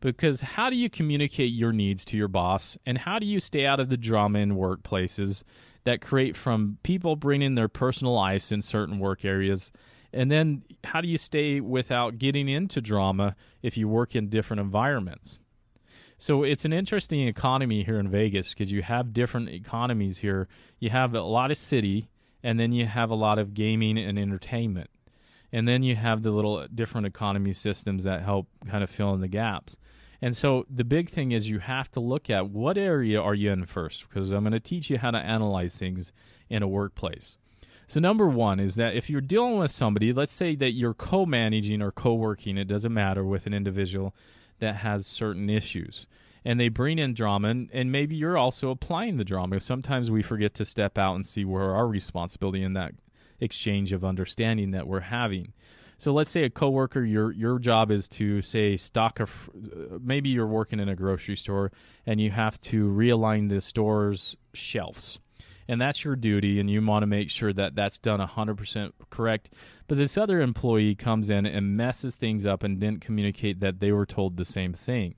[0.00, 3.64] Because how do you communicate your needs to your boss, and how do you stay
[3.64, 5.44] out of the drama in workplaces
[5.84, 9.72] that create from people bringing their personal lives in certain work areas?
[10.12, 14.60] And then how do you stay without getting into drama if you work in different
[14.60, 15.38] environments?
[16.18, 20.48] So it's an interesting economy here in Vegas because you have different economies here.
[20.78, 22.10] You have a lot of city,
[22.42, 24.90] and then you have a lot of gaming and entertainment
[25.54, 29.20] and then you have the little different economy systems that help kind of fill in
[29.20, 29.78] the gaps
[30.20, 33.52] And so the big thing is you have to look at what area are you
[33.52, 36.12] in first because I'm going to teach you how to analyze things
[36.48, 37.36] in a workplace.
[37.86, 41.82] So number 1 is that if you're dealing with somebody, let's say that you're co-managing
[41.82, 44.14] or co-working, it doesn't matter with an individual
[44.60, 46.06] that has certain issues.
[46.42, 49.60] And they bring in drama, and, and maybe you're also applying the drama.
[49.60, 52.92] Sometimes we forget to step out and see where our responsibility in that
[53.40, 55.52] exchange of understanding that we're having.
[55.98, 59.24] So let's say a coworker, your your job is to say stock a.
[59.24, 61.72] Uh, maybe you're working in a grocery store
[62.06, 65.20] and you have to realign the store's shelves,
[65.68, 69.50] and that's your duty, and you want to make sure that that's done 100% correct.
[69.86, 73.92] But this other employee comes in and messes things up and didn't communicate that they
[73.92, 75.14] were told the same thing.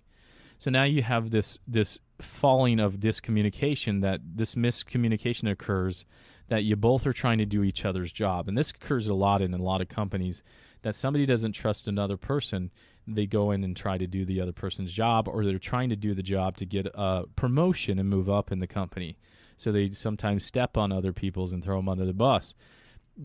[0.59, 6.05] So now you have this this falling of discommunication that this miscommunication occurs
[6.49, 8.49] that you both are trying to do each other's job.
[8.49, 10.43] And this occurs a lot in a lot of companies
[10.83, 12.71] that somebody doesn't trust another person.
[13.07, 15.97] They go in and try to do the other person's job, or they're trying to
[15.97, 19.19] do the job to get a promotion and move up in the company.
[19.57, 22.55] So they sometimes step on other people's and throw them under the bus.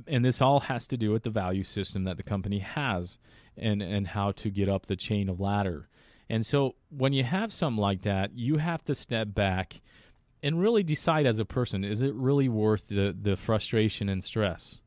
[0.08, 3.18] And this all has to do with the value system that the company has
[3.58, 5.90] and, and how to get up the chain of ladder.
[6.30, 9.82] And so when you have something like that, you have to step back
[10.44, 14.80] and really decide as a person is it really worth the, the frustration and stress?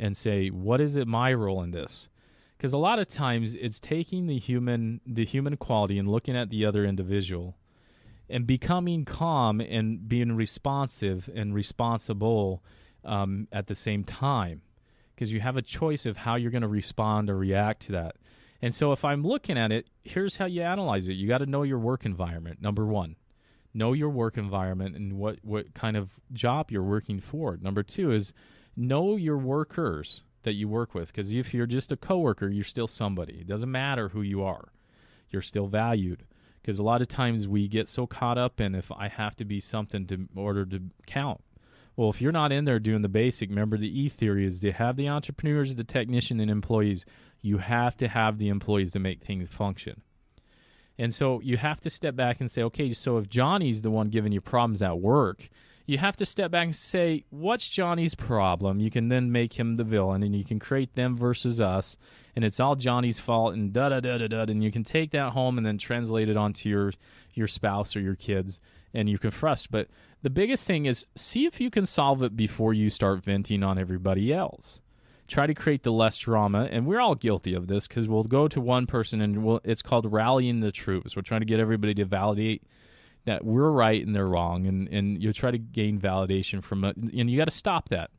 [0.00, 2.08] And say, what is it my role in this?
[2.56, 6.50] Because a lot of times it's taking the human the human quality and looking at
[6.50, 7.56] the other individual
[8.30, 12.62] and becoming calm and being responsive and responsible
[13.04, 14.62] um, at the same time
[15.14, 18.16] because you have a choice of how you're going to respond or react to that.
[18.60, 21.14] And so if I'm looking at it, here's how you analyze it.
[21.14, 23.16] You got to know your work environment, number 1
[23.78, 27.56] know your work environment and what, what kind of job you're working for.
[27.56, 28.32] Number two is
[28.76, 32.88] know your workers that you work with because if you're just a coworker, you're still
[32.88, 33.38] somebody.
[33.40, 34.68] It doesn't matter who you are,
[35.30, 36.24] you're still valued.
[36.60, 39.44] Because a lot of times we get so caught up in if I have to
[39.46, 41.40] be something to in order to count.
[41.96, 44.72] Well, if you're not in there doing the basic, remember the E theory is to
[44.72, 47.06] have the entrepreneurs, the technician, and employees.
[47.40, 50.02] You have to have the employees to make things function.
[50.98, 54.08] And so you have to step back and say, okay, so if Johnny's the one
[54.08, 55.48] giving you problems at work,
[55.86, 58.80] you have to step back and say, what's Johnny's problem?
[58.80, 61.96] You can then make him the villain and you can create them versus us.
[62.36, 64.42] And it's all Johnny's fault and da da da da da.
[64.42, 66.92] And you can take that home and then translate it onto your,
[67.32, 68.60] your spouse or your kids
[68.92, 69.68] and you can frust.
[69.70, 69.88] But
[70.22, 73.78] the biggest thing is see if you can solve it before you start venting on
[73.78, 74.80] everybody else
[75.28, 78.48] try to create the less drama and we're all guilty of this because we'll go
[78.48, 81.14] to one person and we'll, it's called rallying the troops.
[81.14, 82.62] We're trying to get everybody to validate
[83.26, 86.96] that we're right and they're wrong and, and you'll try to gain validation from it
[86.96, 88.10] and you got to stop that.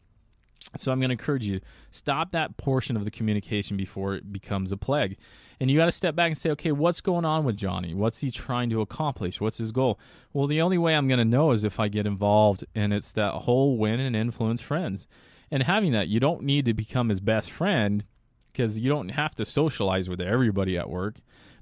[0.77, 4.71] So i'm going to encourage you stop that portion of the communication before it becomes
[4.71, 5.17] a plague.
[5.59, 7.95] And you got to step back and say okay what's going on with johnny?
[7.95, 9.41] What's he trying to accomplish?
[9.41, 9.99] What's his goal?
[10.31, 13.11] Well the only way i'm going to know is if i get involved and it's
[13.13, 15.07] that whole win and influence friends
[15.51, 18.03] and having that you don't need to become his best friend
[18.51, 21.15] because you don't have to socialize with everybody at work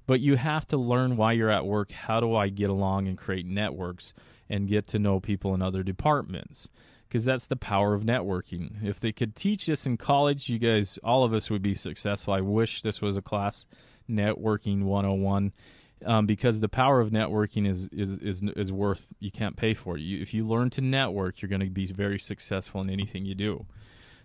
[0.07, 1.91] but you have to learn why you're at work.
[1.91, 4.13] How do i get along and create networks
[4.49, 6.69] and get to know people in other departments?
[7.07, 8.83] Because that's the power of networking.
[8.83, 12.33] If they could teach this in college you guys all of us would be successful.
[12.33, 13.65] I wish this was a class
[14.09, 15.51] networking 101
[16.05, 19.97] um, because the power of networking is, is is is worth you can't pay for
[19.97, 20.01] it.
[20.01, 23.35] You, if you learn to network, you're going to be very successful in anything you
[23.35, 23.65] do.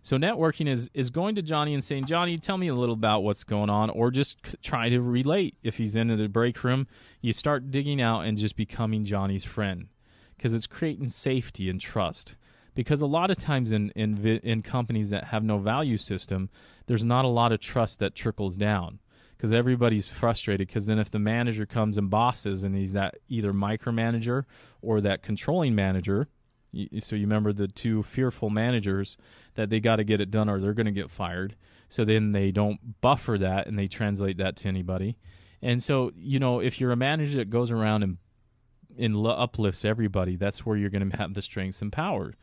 [0.02, 3.22] So networking is is going to Johnny and saying, Johnny, tell me a little about
[3.22, 5.54] what's going on, or just try to relate.
[5.62, 6.88] If he's in the break room,
[7.20, 9.86] you start digging out and just becoming Johnny's friend,
[10.36, 12.34] because it's creating safety and trust.
[12.74, 16.50] Because a lot of times in in in companies that have no value system,
[16.86, 18.98] there's not a lot of trust that trickles down
[19.42, 20.68] because everybody's frustrated.
[20.68, 24.44] Because then if the manager comes and bosses and he's that either micromanager
[24.80, 26.28] or that controlling manager,
[27.00, 29.16] so you remember the two fearful managers
[29.54, 31.56] that they got to get it done or they're going to get fired.
[31.88, 35.18] So then they don't buffer that and they translate that to anybody.
[35.60, 38.18] And so you know if you're a manager that goes around and
[38.96, 42.34] and uplifts everybody, that's where you're going to have the strengths and power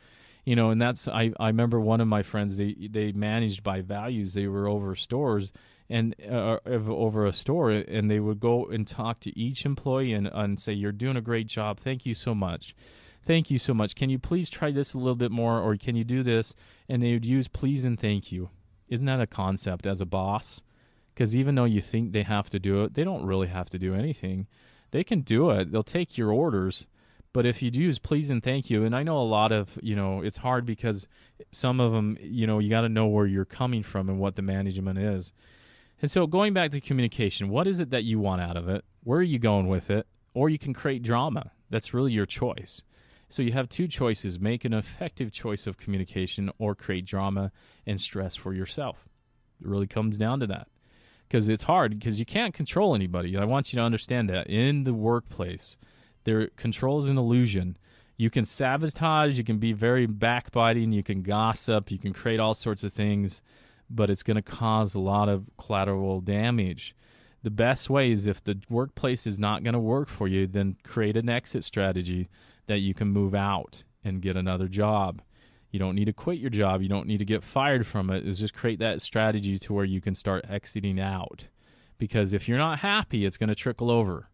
[0.46, 3.82] you know and that's I, I remember one of my friends they they managed by
[3.82, 5.52] values they were over stores
[5.90, 10.28] and uh, over a store, and they would go and talk to each employee and,
[10.28, 11.80] and say, "You're doing a great job.
[11.80, 12.76] Thank you so much."
[13.26, 13.96] Thank you so much.
[13.96, 16.56] Can you please try this a little bit more, or can you do this?
[16.88, 18.50] And they would use please and thank you.
[18.88, 20.64] Isn't that a concept as a boss?
[21.14, 23.78] Because even though you think they have to do it, they don't really have to
[23.78, 24.48] do anything.
[24.92, 25.72] They can do it.
[25.72, 26.88] They'll take your orders,
[27.34, 29.96] but if you use please and thank you, and I know a lot of you
[29.96, 31.08] know it's hard because
[31.52, 34.36] some of them you know you got to know where you're coming from and what
[34.36, 35.32] the management is.
[36.02, 38.86] And so going back to communication, what is it that you want out of it?
[39.04, 40.08] where are you going with it?
[40.34, 41.52] Or you can create drama.
[41.70, 42.82] That's really your choice.
[43.30, 47.52] So you have two choices make an effective choice of communication or create drama
[47.86, 49.08] and stress for yourself.
[49.62, 50.68] It really comes down to that.
[51.28, 53.38] Because it's hard because you can't control anybody.
[53.38, 55.78] I want you to understand that in the workplace,
[56.24, 57.78] there control is an illusion.
[58.18, 62.56] You can sabotage, you can be very backbiting, you can gossip, you can create all
[62.56, 63.44] sorts of things,
[63.90, 66.96] but it's going to cause a lot of collateral damage
[67.44, 70.76] the best way is if the workplace is not going to work for you, then
[70.84, 72.30] create an exit strategy
[72.68, 75.22] that you can move out and get another job.
[75.72, 76.82] You don't need to quit your job.
[76.82, 78.28] You don't need to get fired from it.
[78.28, 81.46] Is just create that strategy to where you can start exiting out.
[81.98, 84.30] Because if you're not happy, it's going to trickle over.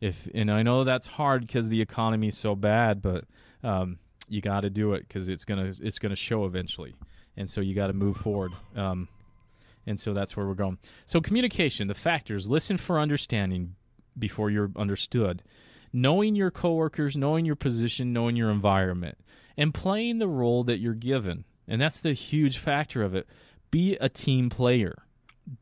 [0.00, 3.24] If and I know that's hard because the economy is so bad, but
[3.64, 6.94] um, you got to do it because it's gonna it's gonna show eventually,
[7.38, 8.52] and so you got to move forward.
[8.76, 9.08] Um,
[9.86, 10.76] and so that's where we're going.
[11.06, 13.76] So communication, the factors, listen for understanding
[14.18, 15.42] before you're understood.
[15.92, 19.16] Knowing your coworkers, knowing your position, knowing your environment,
[19.56, 21.44] and playing the role that you're given.
[21.66, 23.26] And that's the huge factor of it.
[23.70, 25.04] Be a team player.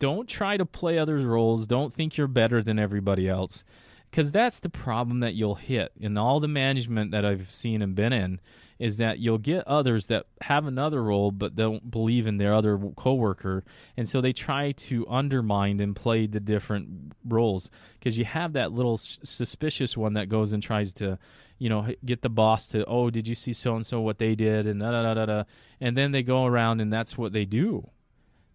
[0.01, 1.66] Don't try to play others' roles.
[1.66, 3.62] Don't think you're better than everybody else.
[4.11, 7.94] Because that's the problem that you'll hit in all the management that I've seen and
[7.94, 8.40] been in
[8.78, 12.78] is that you'll get others that have another role but don't believe in their other
[12.96, 13.64] coworker,
[13.96, 17.70] and so they try to undermine and play the different roles.
[17.98, 21.18] Because you have that little s- suspicious one that goes and tries to,
[21.59, 24.34] you know, get the boss to, oh, did you see so and so what they
[24.34, 25.44] did, and da da da da,
[25.80, 27.88] and then they go around and that's what they do,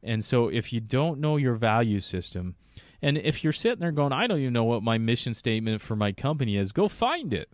[0.04, 2.56] and so if you don't know your value system.
[3.02, 5.96] And if you're sitting there going, I don't even know what my mission statement for
[5.96, 7.50] my company is, go find it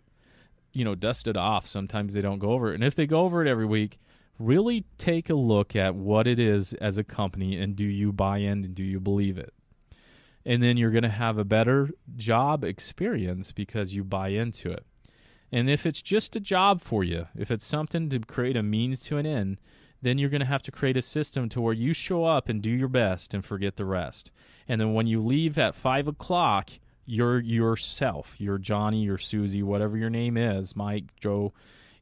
[0.72, 1.66] you know dust it off.
[1.66, 3.98] Sometimes they don't go over it, and if they go over it every week,
[4.38, 8.38] really take a look at what it is as a company and do you buy
[8.38, 9.52] in and do you believe it.
[10.46, 14.86] And then you're going to have a better job experience because you buy into it.
[15.50, 19.00] And if it's just a job for you, if it's something to create a means
[19.04, 19.58] to an end,
[20.00, 22.62] then you're going to have to create a system to where you show up and
[22.62, 24.30] do your best and forget the rest.
[24.68, 26.70] And then when you leave at five o'clock,
[27.06, 28.34] you're yourself.
[28.38, 31.54] You're Johnny, you're Susie, whatever your name is, Mike, Joe.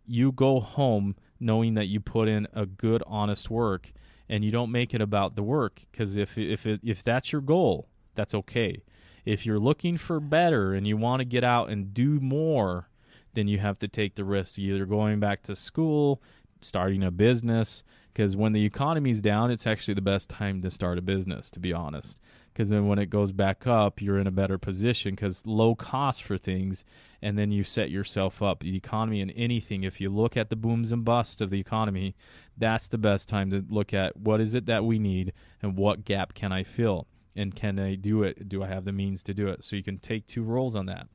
[0.04, 3.92] You go home knowing that you put in a good, honest work,
[4.28, 5.82] and you don't make it about the work.
[5.90, 8.82] Because if if it, if that's your goal, that's okay.
[9.24, 12.88] If you're looking for better and you want to get out and do more,
[13.34, 14.58] then you have to take the risk.
[14.58, 16.20] Either going back to school,
[16.60, 17.84] starting a business.
[18.12, 21.50] Because when the economy's down, it's actually the best time to start a business.
[21.50, 22.18] To be honest
[22.56, 26.22] because then when it goes back up, you're in a better position because low cost
[26.22, 26.86] for things,
[27.20, 28.60] and then you set yourself up.
[28.60, 32.16] The economy and anything, if you look at the booms and busts of the economy,
[32.56, 36.06] that's the best time to look at what is it that we need and what
[36.06, 38.48] gap can I fill, and can I do it?
[38.48, 39.62] Do I have the means to do it?
[39.62, 41.08] So you can take two roles on that.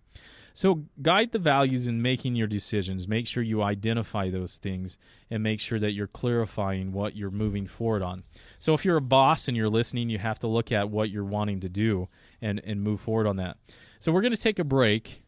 [0.53, 3.07] So guide the values in making your decisions.
[3.07, 4.97] Make sure you identify those things
[5.29, 8.23] and make sure that you're clarifying what you're moving forward on.
[8.59, 11.23] So if you're a boss and you're listening, you have to look at what you're
[11.23, 12.09] wanting to do
[12.41, 13.57] and, and move forward on that.
[13.99, 15.23] So we're going to take a break.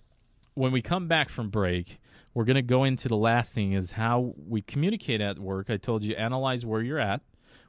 [0.56, 2.00] When we come back from break,
[2.34, 5.70] we're going to go into the last thing is how we communicate at work.
[5.70, 7.22] I told you analyze where you're at,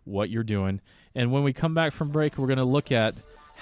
[0.04, 0.80] what you're doing,
[1.14, 3.14] and when we come back from break, we're going to look at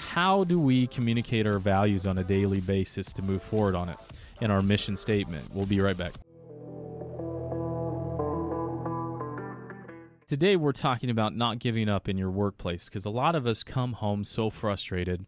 [0.09, 3.98] how do we communicate our values on a daily basis to move forward on it
[4.40, 5.55] in our mission statement?
[5.55, 6.12] We'll be right back.
[10.26, 13.62] Today, we're talking about not giving up in your workplace because a lot of us
[13.62, 15.26] come home so frustrated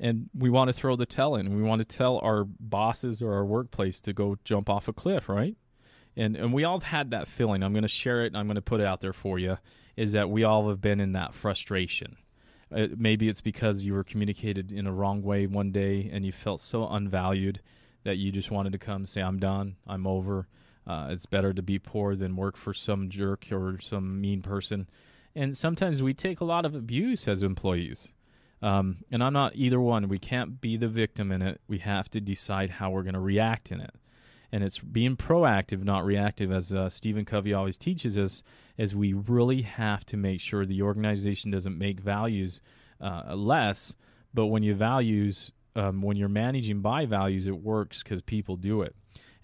[0.00, 1.54] and we want to throw the tell in.
[1.54, 5.28] We want to tell our bosses or our workplace to go jump off a cliff,
[5.28, 5.56] right?
[6.16, 7.62] And, and we all have had that feeling.
[7.62, 9.58] I'm going to share it I'm going to put it out there for you
[9.96, 12.16] is that we all have been in that frustration
[12.74, 16.32] uh, maybe it's because you were communicated in a wrong way one day and you
[16.32, 17.60] felt so unvalued
[18.04, 20.48] that you just wanted to come say, I'm done, I'm over.
[20.86, 24.88] Uh, it's better to be poor than work for some jerk or some mean person.
[25.34, 28.08] And sometimes we take a lot of abuse as employees.
[28.60, 30.08] Um, and I'm not either one.
[30.08, 31.60] We can't be the victim in it.
[31.68, 33.94] We have to decide how we're going to react in it
[34.52, 38.42] and it's being proactive, not reactive, as uh, Stephen Covey always teaches us.
[38.78, 42.60] As we really have to make sure the organization doesn't make values
[43.00, 43.94] uh, less,
[44.34, 48.82] but when you values, um, when you're managing by values, it works because people do
[48.82, 48.94] it,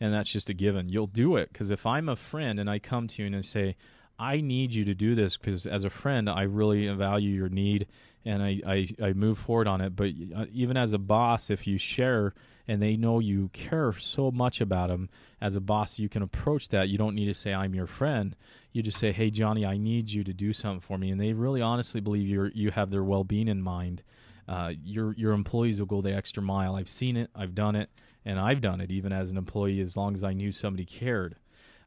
[0.00, 0.88] and that's just a given.
[0.88, 3.40] You'll do it because if I'm a friend and I come to you and I
[3.40, 3.76] say,
[4.18, 7.86] I need you to do this because as a friend, I really value your need
[8.24, 9.94] and I, I, I move forward on it.
[9.94, 12.34] But uh, even as a boss, if you share
[12.68, 15.08] and they know you care so much about them
[15.40, 18.36] as a boss you can approach that you don't need to say i'm your friend
[18.72, 21.32] you just say hey johnny i need you to do something for me and they
[21.32, 24.02] really honestly believe you you have their well-being in mind
[24.48, 26.74] uh, your your employees will go the extra mile.
[26.74, 27.90] I've seen it, I've done it,
[28.24, 29.80] and I've done it even as an employee.
[29.80, 31.36] As long as I knew somebody cared.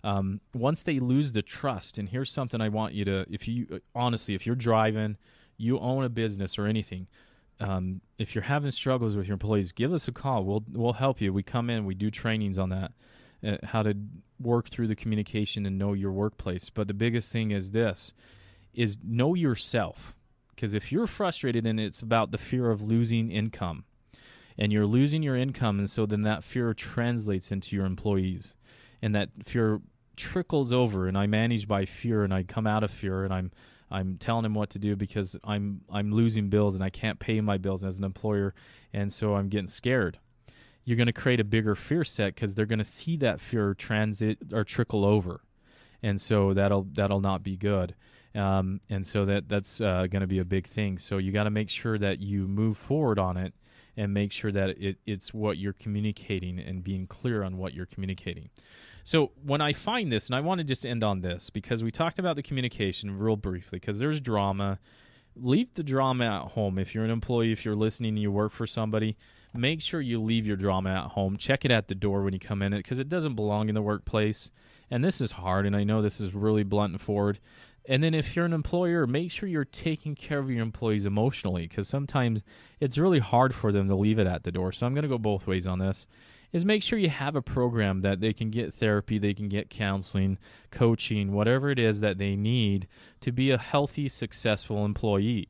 [0.04, 3.82] Um, once they lose the trust, and here's something I want you to, if you
[3.96, 5.18] honestly, if you're driving,
[5.58, 7.08] you own a business or anything,
[7.62, 10.44] um, if you're having struggles with your employees, give us a call.
[10.44, 11.32] We'll we'll help you.
[11.32, 12.92] We come in, we do trainings on that,
[13.46, 13.96] uh, how to
[14.40, 16.70] work through the communication and know your workplace.
[16.70, 18.14] But the biggest thing is this:
[18.74, 20.16] is know yourself.
[20.56, 23.86] Because if you're frustrated and it's about the fear of losing income,
[24.58, 28.56] and you're losing your income, and so then that fear translates into your employees,
[29.02, 29.82] and that fear
[30.16, 31.08] trickles over.
[31.08, 33.52] And I manage by fear, and I come out of fear, and I'm
[33.92, 37.42] I'm telling him what to do because I'm I'm losing bills and I can't pay
[37.42, 38.54] my bills as an employer,
[38.94, 40.20] and so I'm getting scared.
[40.84, 43.74] You're going to create a bigger fear set because they're going to see that fear
[43.74, 45.42] transit or trickle over,
[46.02, 47.96] and so that'll that'll not be good.
[48.34, 50.98] Um, and so that that's uh, going to be a big thing.
[50.98, 53.54] So you got to make sure that you move forward on it
[53.98, 57.86] and make sure that it, it's what you're communicating and being clear on what you're
[57.86, 58.50] communicating.
[59.04, 61.92] So when I find this, and I want to just end on this because we
[61.92, 64.80] talked about the communication real briefly because there's drama.
[65.36, 66.78] Leave the drama at home.
[66.78, 69.18] If you're an employee, if you're listening and you work for somebody,
[69.54, 71.38] make sure you leave your drama at home.
[71.38, 73.76] Check it at the door when you come in it because it doesn't belong in
[73.76, 74.52] the workplace.
[74.90, 77.40] And this is hard, and I know this is really blunt and forward.
[77.86, 81.64] And then if you're an employer, make sure you're taking care of your employees emotionally
[81.68, 82.44] because sometimes
[82.80, 84.72] it's really hard for them to leave it at the door.
[84.72, 86.06] So I'm going to go both ways on this
[86.52, 89.70] is make sure you have a program that they can get therapy, they can get
[89.70, 90.38] counseling,
[90.70, 92.88] coaching, whatever it is that they need
[93.22, 95.50] to be a healthy, successful employee.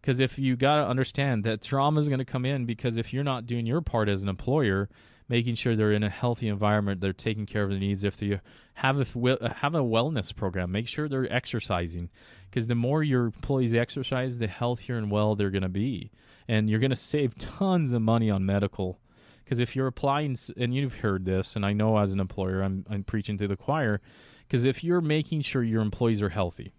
[0.00, 3.12] Because if you got to understand that trauma is going to come in because if
[3.12, 4.88] you're not doing your part as an employer,
[5.28, 8.04] making sure they're in a healthy environment, they're taking care of their needs.
[8.04, 8.40] If you
[8.74, 12.10] have a have a wellness program, make sure they're exercising,
[12.48, 16.12] because the more your employees exercise, the healthier and well they're going to be,
[16.46, 19.00] and you're going to save tons of money on medical
[19.46, 22.84] because if you're applying, and you've heard this, and I know as an employer, I'm,
[22.90, 24.00] I'm preaching to the choir,
[24.40, 26.72] because if you're making sure your employees are healthy,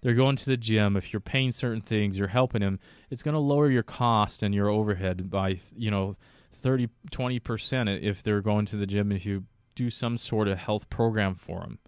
[0.00, 2.78] they're going to the gym, if you're paying certain things, you're helping them,
[3.10, 6.16] it's going to lower your cost and your overhead by, you know,
[6.52, 9.44] 30, 20% if they're going to the gym, if you
[9.74, 11.80] do some sort of health program for them.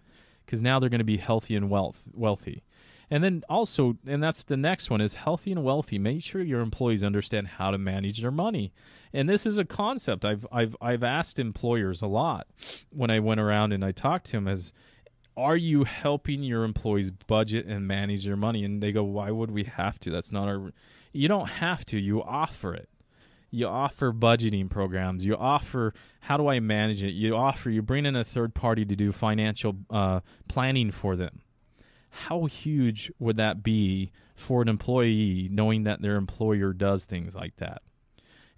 [0.45, 2.65] Because now they're going to be healthy and wealth, wealthy.
[3.09, 6.01] And then also, and that's the next one is healthy and wealthy.
[6.01, 8.73] Make sure your employees understand how to manage their money.
[9.13, 12.47] And this is a concept I've I've I've asked employers a lot
[12.91, 14.73] when I went around and I talked to them as
[15.37, 18.65] are you helping your employees budget and manage their money?
[18.65, 20.11] And they go, why would we have to?
[20.11, 20.73] That's not our.
[21.13, 21.99] You don't have to.
[21.99, 22.89] You offer it.
[23.51, 25.25] You offer budgeting programs.
[25.25, 27.13] You offer how do I manage it?
[27.13, 27.71] You offer.
[27.71, 31.41] You bring in a third party to do financial uh, planning for them
[32.11, 37.57] how huge would that be for an employee knowing that their employer does things like
[37.57, 37.83] that?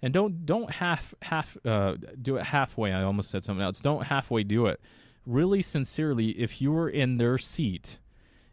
[0.03, 2.91] And don't don't half half uh, do it halfway.
[2.91, 3.79] I almost said something else.
[3.79, 4.81] Don't halfway do it.
[5.25, 7.99] Really sincerely, if you were in their seat,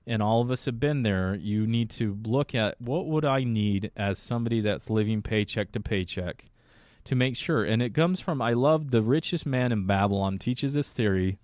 [0.07, 3.43] and all of us have been there, you need to look at what would I
[3.43, 6.47] need as somebody that's living paycheck to paycheck
[7.05, 7.65] to make sure.
[7.65, 11.41] And it comes from I love the richest man in Babylon teaches this theory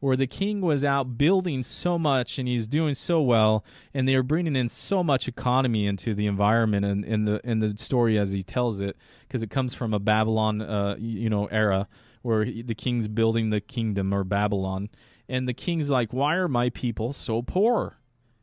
[0.00, 4.14] where the king was out building so much and he's doing so well and they
[4.14, 8.18] are bringing in so much economy into the environment and in the in the story
[8.18, 8.96] as he tells it
[9.26, 11.88] because it comes from a Babylon uh, you know era
[12.22, 14.88] where he, the king's building the kingdom or Babylon.
[15.28, 17.98] And the king's like why are my people so poor?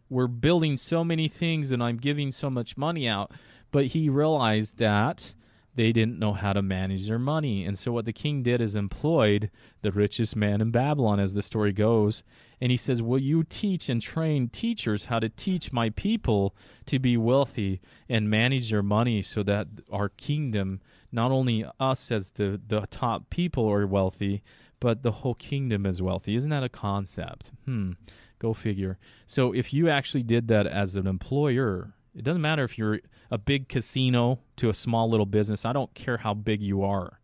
[0.10, 3.32] We're building so many things and I'm giving so much money out.
[3.72, 5.34] But he realized that
[5.76, 7.66] they didn't know how to manage their money.
[7.66, 9.52] And so what the king did is employed
[9.82, 12.24] the richest man in Babylon, as the story goes.
[12.62, 16.56] And he says, Will you teach and train teachers how to teach my people
[16.86, 20.80] to be wealthy and manage their money so that our kingdom,
[21.12, 24.42] not only us as the, the top people are wealthy,
[24.80, 26.36] but the whole kingdom is wealthy?
[26.36, 27.52] Isn't that a concept?
[27.66, 27.94] Hmm.
[28.40, 28.98] Go figure.
[29.28, 33.00] So if you actually did that as an employer, it doesn't matter if you're
[33.30, 35.66] a big casino to a small little business.
[35.66, 37.20] I don't care how big you are.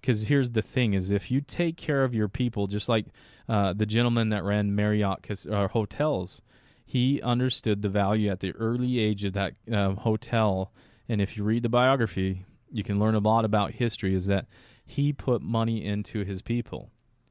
[0.00, 3.06] Because here's the thing: is if you take care of your people, just like
[3.48, 6.42] uh, the gentleman that ran Marriott uh, hotels,
[6.84, 10.72] he understood the value at the early age of that uh, hotel.
[11.08, 14.14] And if you read the biography, you can learn a lot about history.
[14.14, 14.46] Is that
[14.84, 16.90] he put money into his people,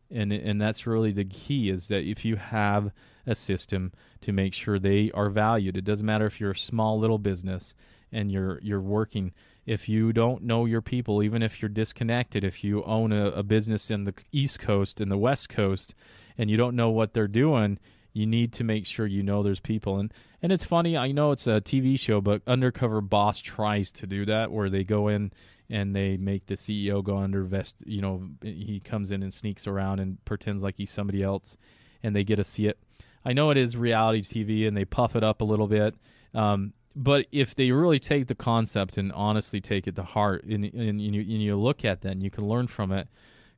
[0.10, 1.70] and and that's really the key.
[1.70, 2.92] Is that if you have
[3.26, 5.78] a system to make sure they are valued.
[5.78, 7.74] It doesn't matter if you're a small little business
[8.12, 9.34] and you're you're working.
[9.66, 13.44] If you don't know your people, even if you're disconnected, if you own a, a
[13.44, 15.96] business in the East Coast and the West Coast,
[16.38, 17.80] and you don't know what they're doing,
[18.16, 20.12] you need to make sure you know there's people and
[20.42, 24.26] and it's funny i know it's a tv show but undercover boss tries to do
[24.26, 25.32] that where they go in
[25.70, 29.68] and they make the ceo go under vest you know he comes in and sneaks
[29.68, 31.58] around and pretends like he's somebody else
[32.02, 32.80] and they get to see it
[33.26, 35.96] i know it is reality tv and they puff it up a little bit
[36.34, 40.64] um, but if they really take the concept and honestly take it to heart and,
[40.64, 43.10] and, you, and you look at that and you can learn from it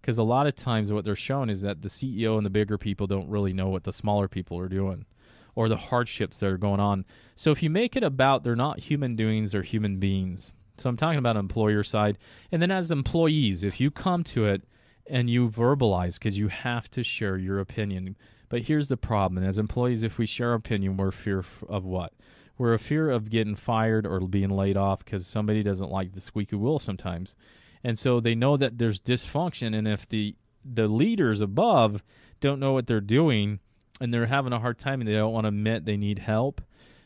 [0.01, 2.77] because a lot of times what they're showing is that the ceo and the bigger
[2.77, 5.05] people don't really know what the smaller people are doing
[5.53, 7.03] or the hardships that are going on.
[7.35, 10.53] So if you make it about they're not human doings they're human beings.
[10.77, 12.17] So i'm talking about employer side.
[12.51, 14.63] And then as employees if you come to it
[15.09, 18.15] and you verbalize because you have to share your opinion
[18.49, 22.13] but here's the problem as employees if we share our opinion we're fear of what
[22.57, 26.21] we're a fear of getting fired or being laid off because somebody doesn't like the
[26.21, 27.35] squeaky wheel sometimes.
[27.83, 30.35] And so they know that there's dysfunction and if the
[30.65, 32.03] the leaders above
[32.41, 33.59] don't know what they're doing
[34.01, 36.61] and they're having a hard time and they don't want to admit they need help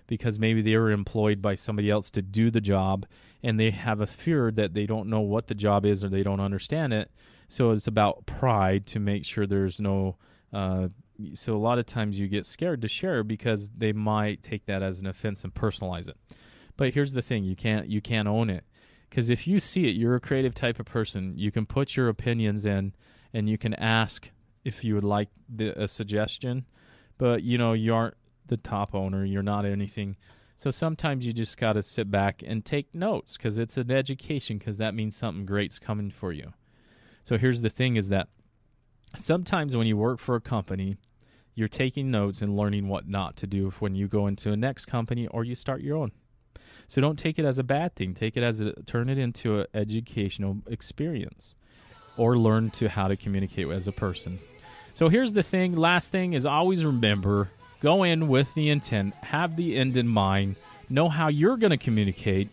[0.08, 3.06] because maybe they were employed by somebody else to do the job
[3.44, 6.24] and they have a fear that they don't know what the job is or they
[6.24, 7.12] don't understand it.
[7.48, 10.16] So it's about pride to make sure there's no
[10.52, 10.88] uh,
[11.34, 14.82] so a lot of times you get scared to share because they might take that
[14.82, 16.18] as an offense and personalize it.
[16.78, 18.64] But here's the thing: you can't you can't own it
[19.10, 21.34] because if you see it, you're a creative type of person.
[21.36, 22.94] You can put your opinions in,
[23.34, 24.32] and you can ask
[24.64, 26.66] if you would like the, a suggestion.
[27.18, 28.16] But you know you aren't
[28.48, 29.26] the top owner.
[29.26, 30.16] You're not anything.
[30.56, 34.58] So sometimes you just got to sit back and take notes because it's an education
[34.58, 36.54] because that means something great's coming for you.
[37.24, 38.30] So here's the thing: is that
[39.18, 40.98] sometimes when you work for a company
[41.54, 44.86] you're taking notes and learning what not to do when you go into a next
[44.86, 46.12] company or you start your own.
[46.88, 48.14] So don't take it as a bad thing.
[48.14, 51.56] Take it as a turn it into an educational experience
[52.18, 54.40] or learn to how to communicate as a person.
[54.94, 57.50] So here's the thing, last thing is always remember,
[57.80, 60.58] go in with the intent, have the end in mind,
[60.90, 62.50] know how you're going to communicate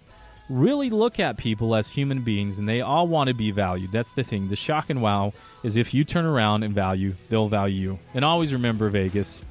[0.49, 3.93] really look at people as human beings and they all want to be valued.
[3.93, 4.49] That's the thing.
[4.49, 5.33] The shock and wow
[5.63, 7.99] is if you turn around and value, they'll value you.
[8.15, 9.43] And always remember Vegas.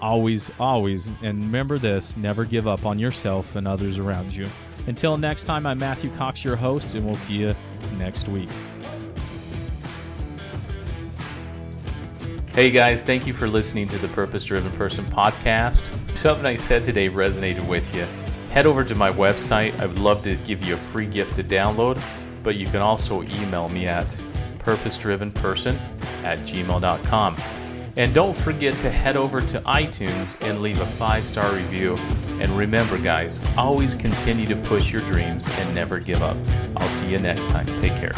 [0.00, 4.46] Always, always, and remember this never give up on yourself and others around you.
[4.86, 7.56] Until next time, I'm Matthew Cox, your host, and we'll see you
[7.96, 8.50] next week.
[12.52, 15.90] Hey guys, thank you for listening to the Purpose Driven Person podcast.
[16.16, 18.06] Something I said today resonated with you
[18.56, 19.78] head over to my website.
[19.80, 22.02] I would love to give you a free gift to download,
[22.42, 24.08] but you can also email me at
[24.60, 25.78] purposedrivenperson
[26.24, 27.36] at gmail.com.
[27.96, 31.96] And don't forget to head over to iTunes and leave a five star review.
[32.40, 36.38] And remember, guys, always continue to push your dreams and never give up.
[36.78, 37.66] I'll see you next time.
[37.76, 38.12] Take care.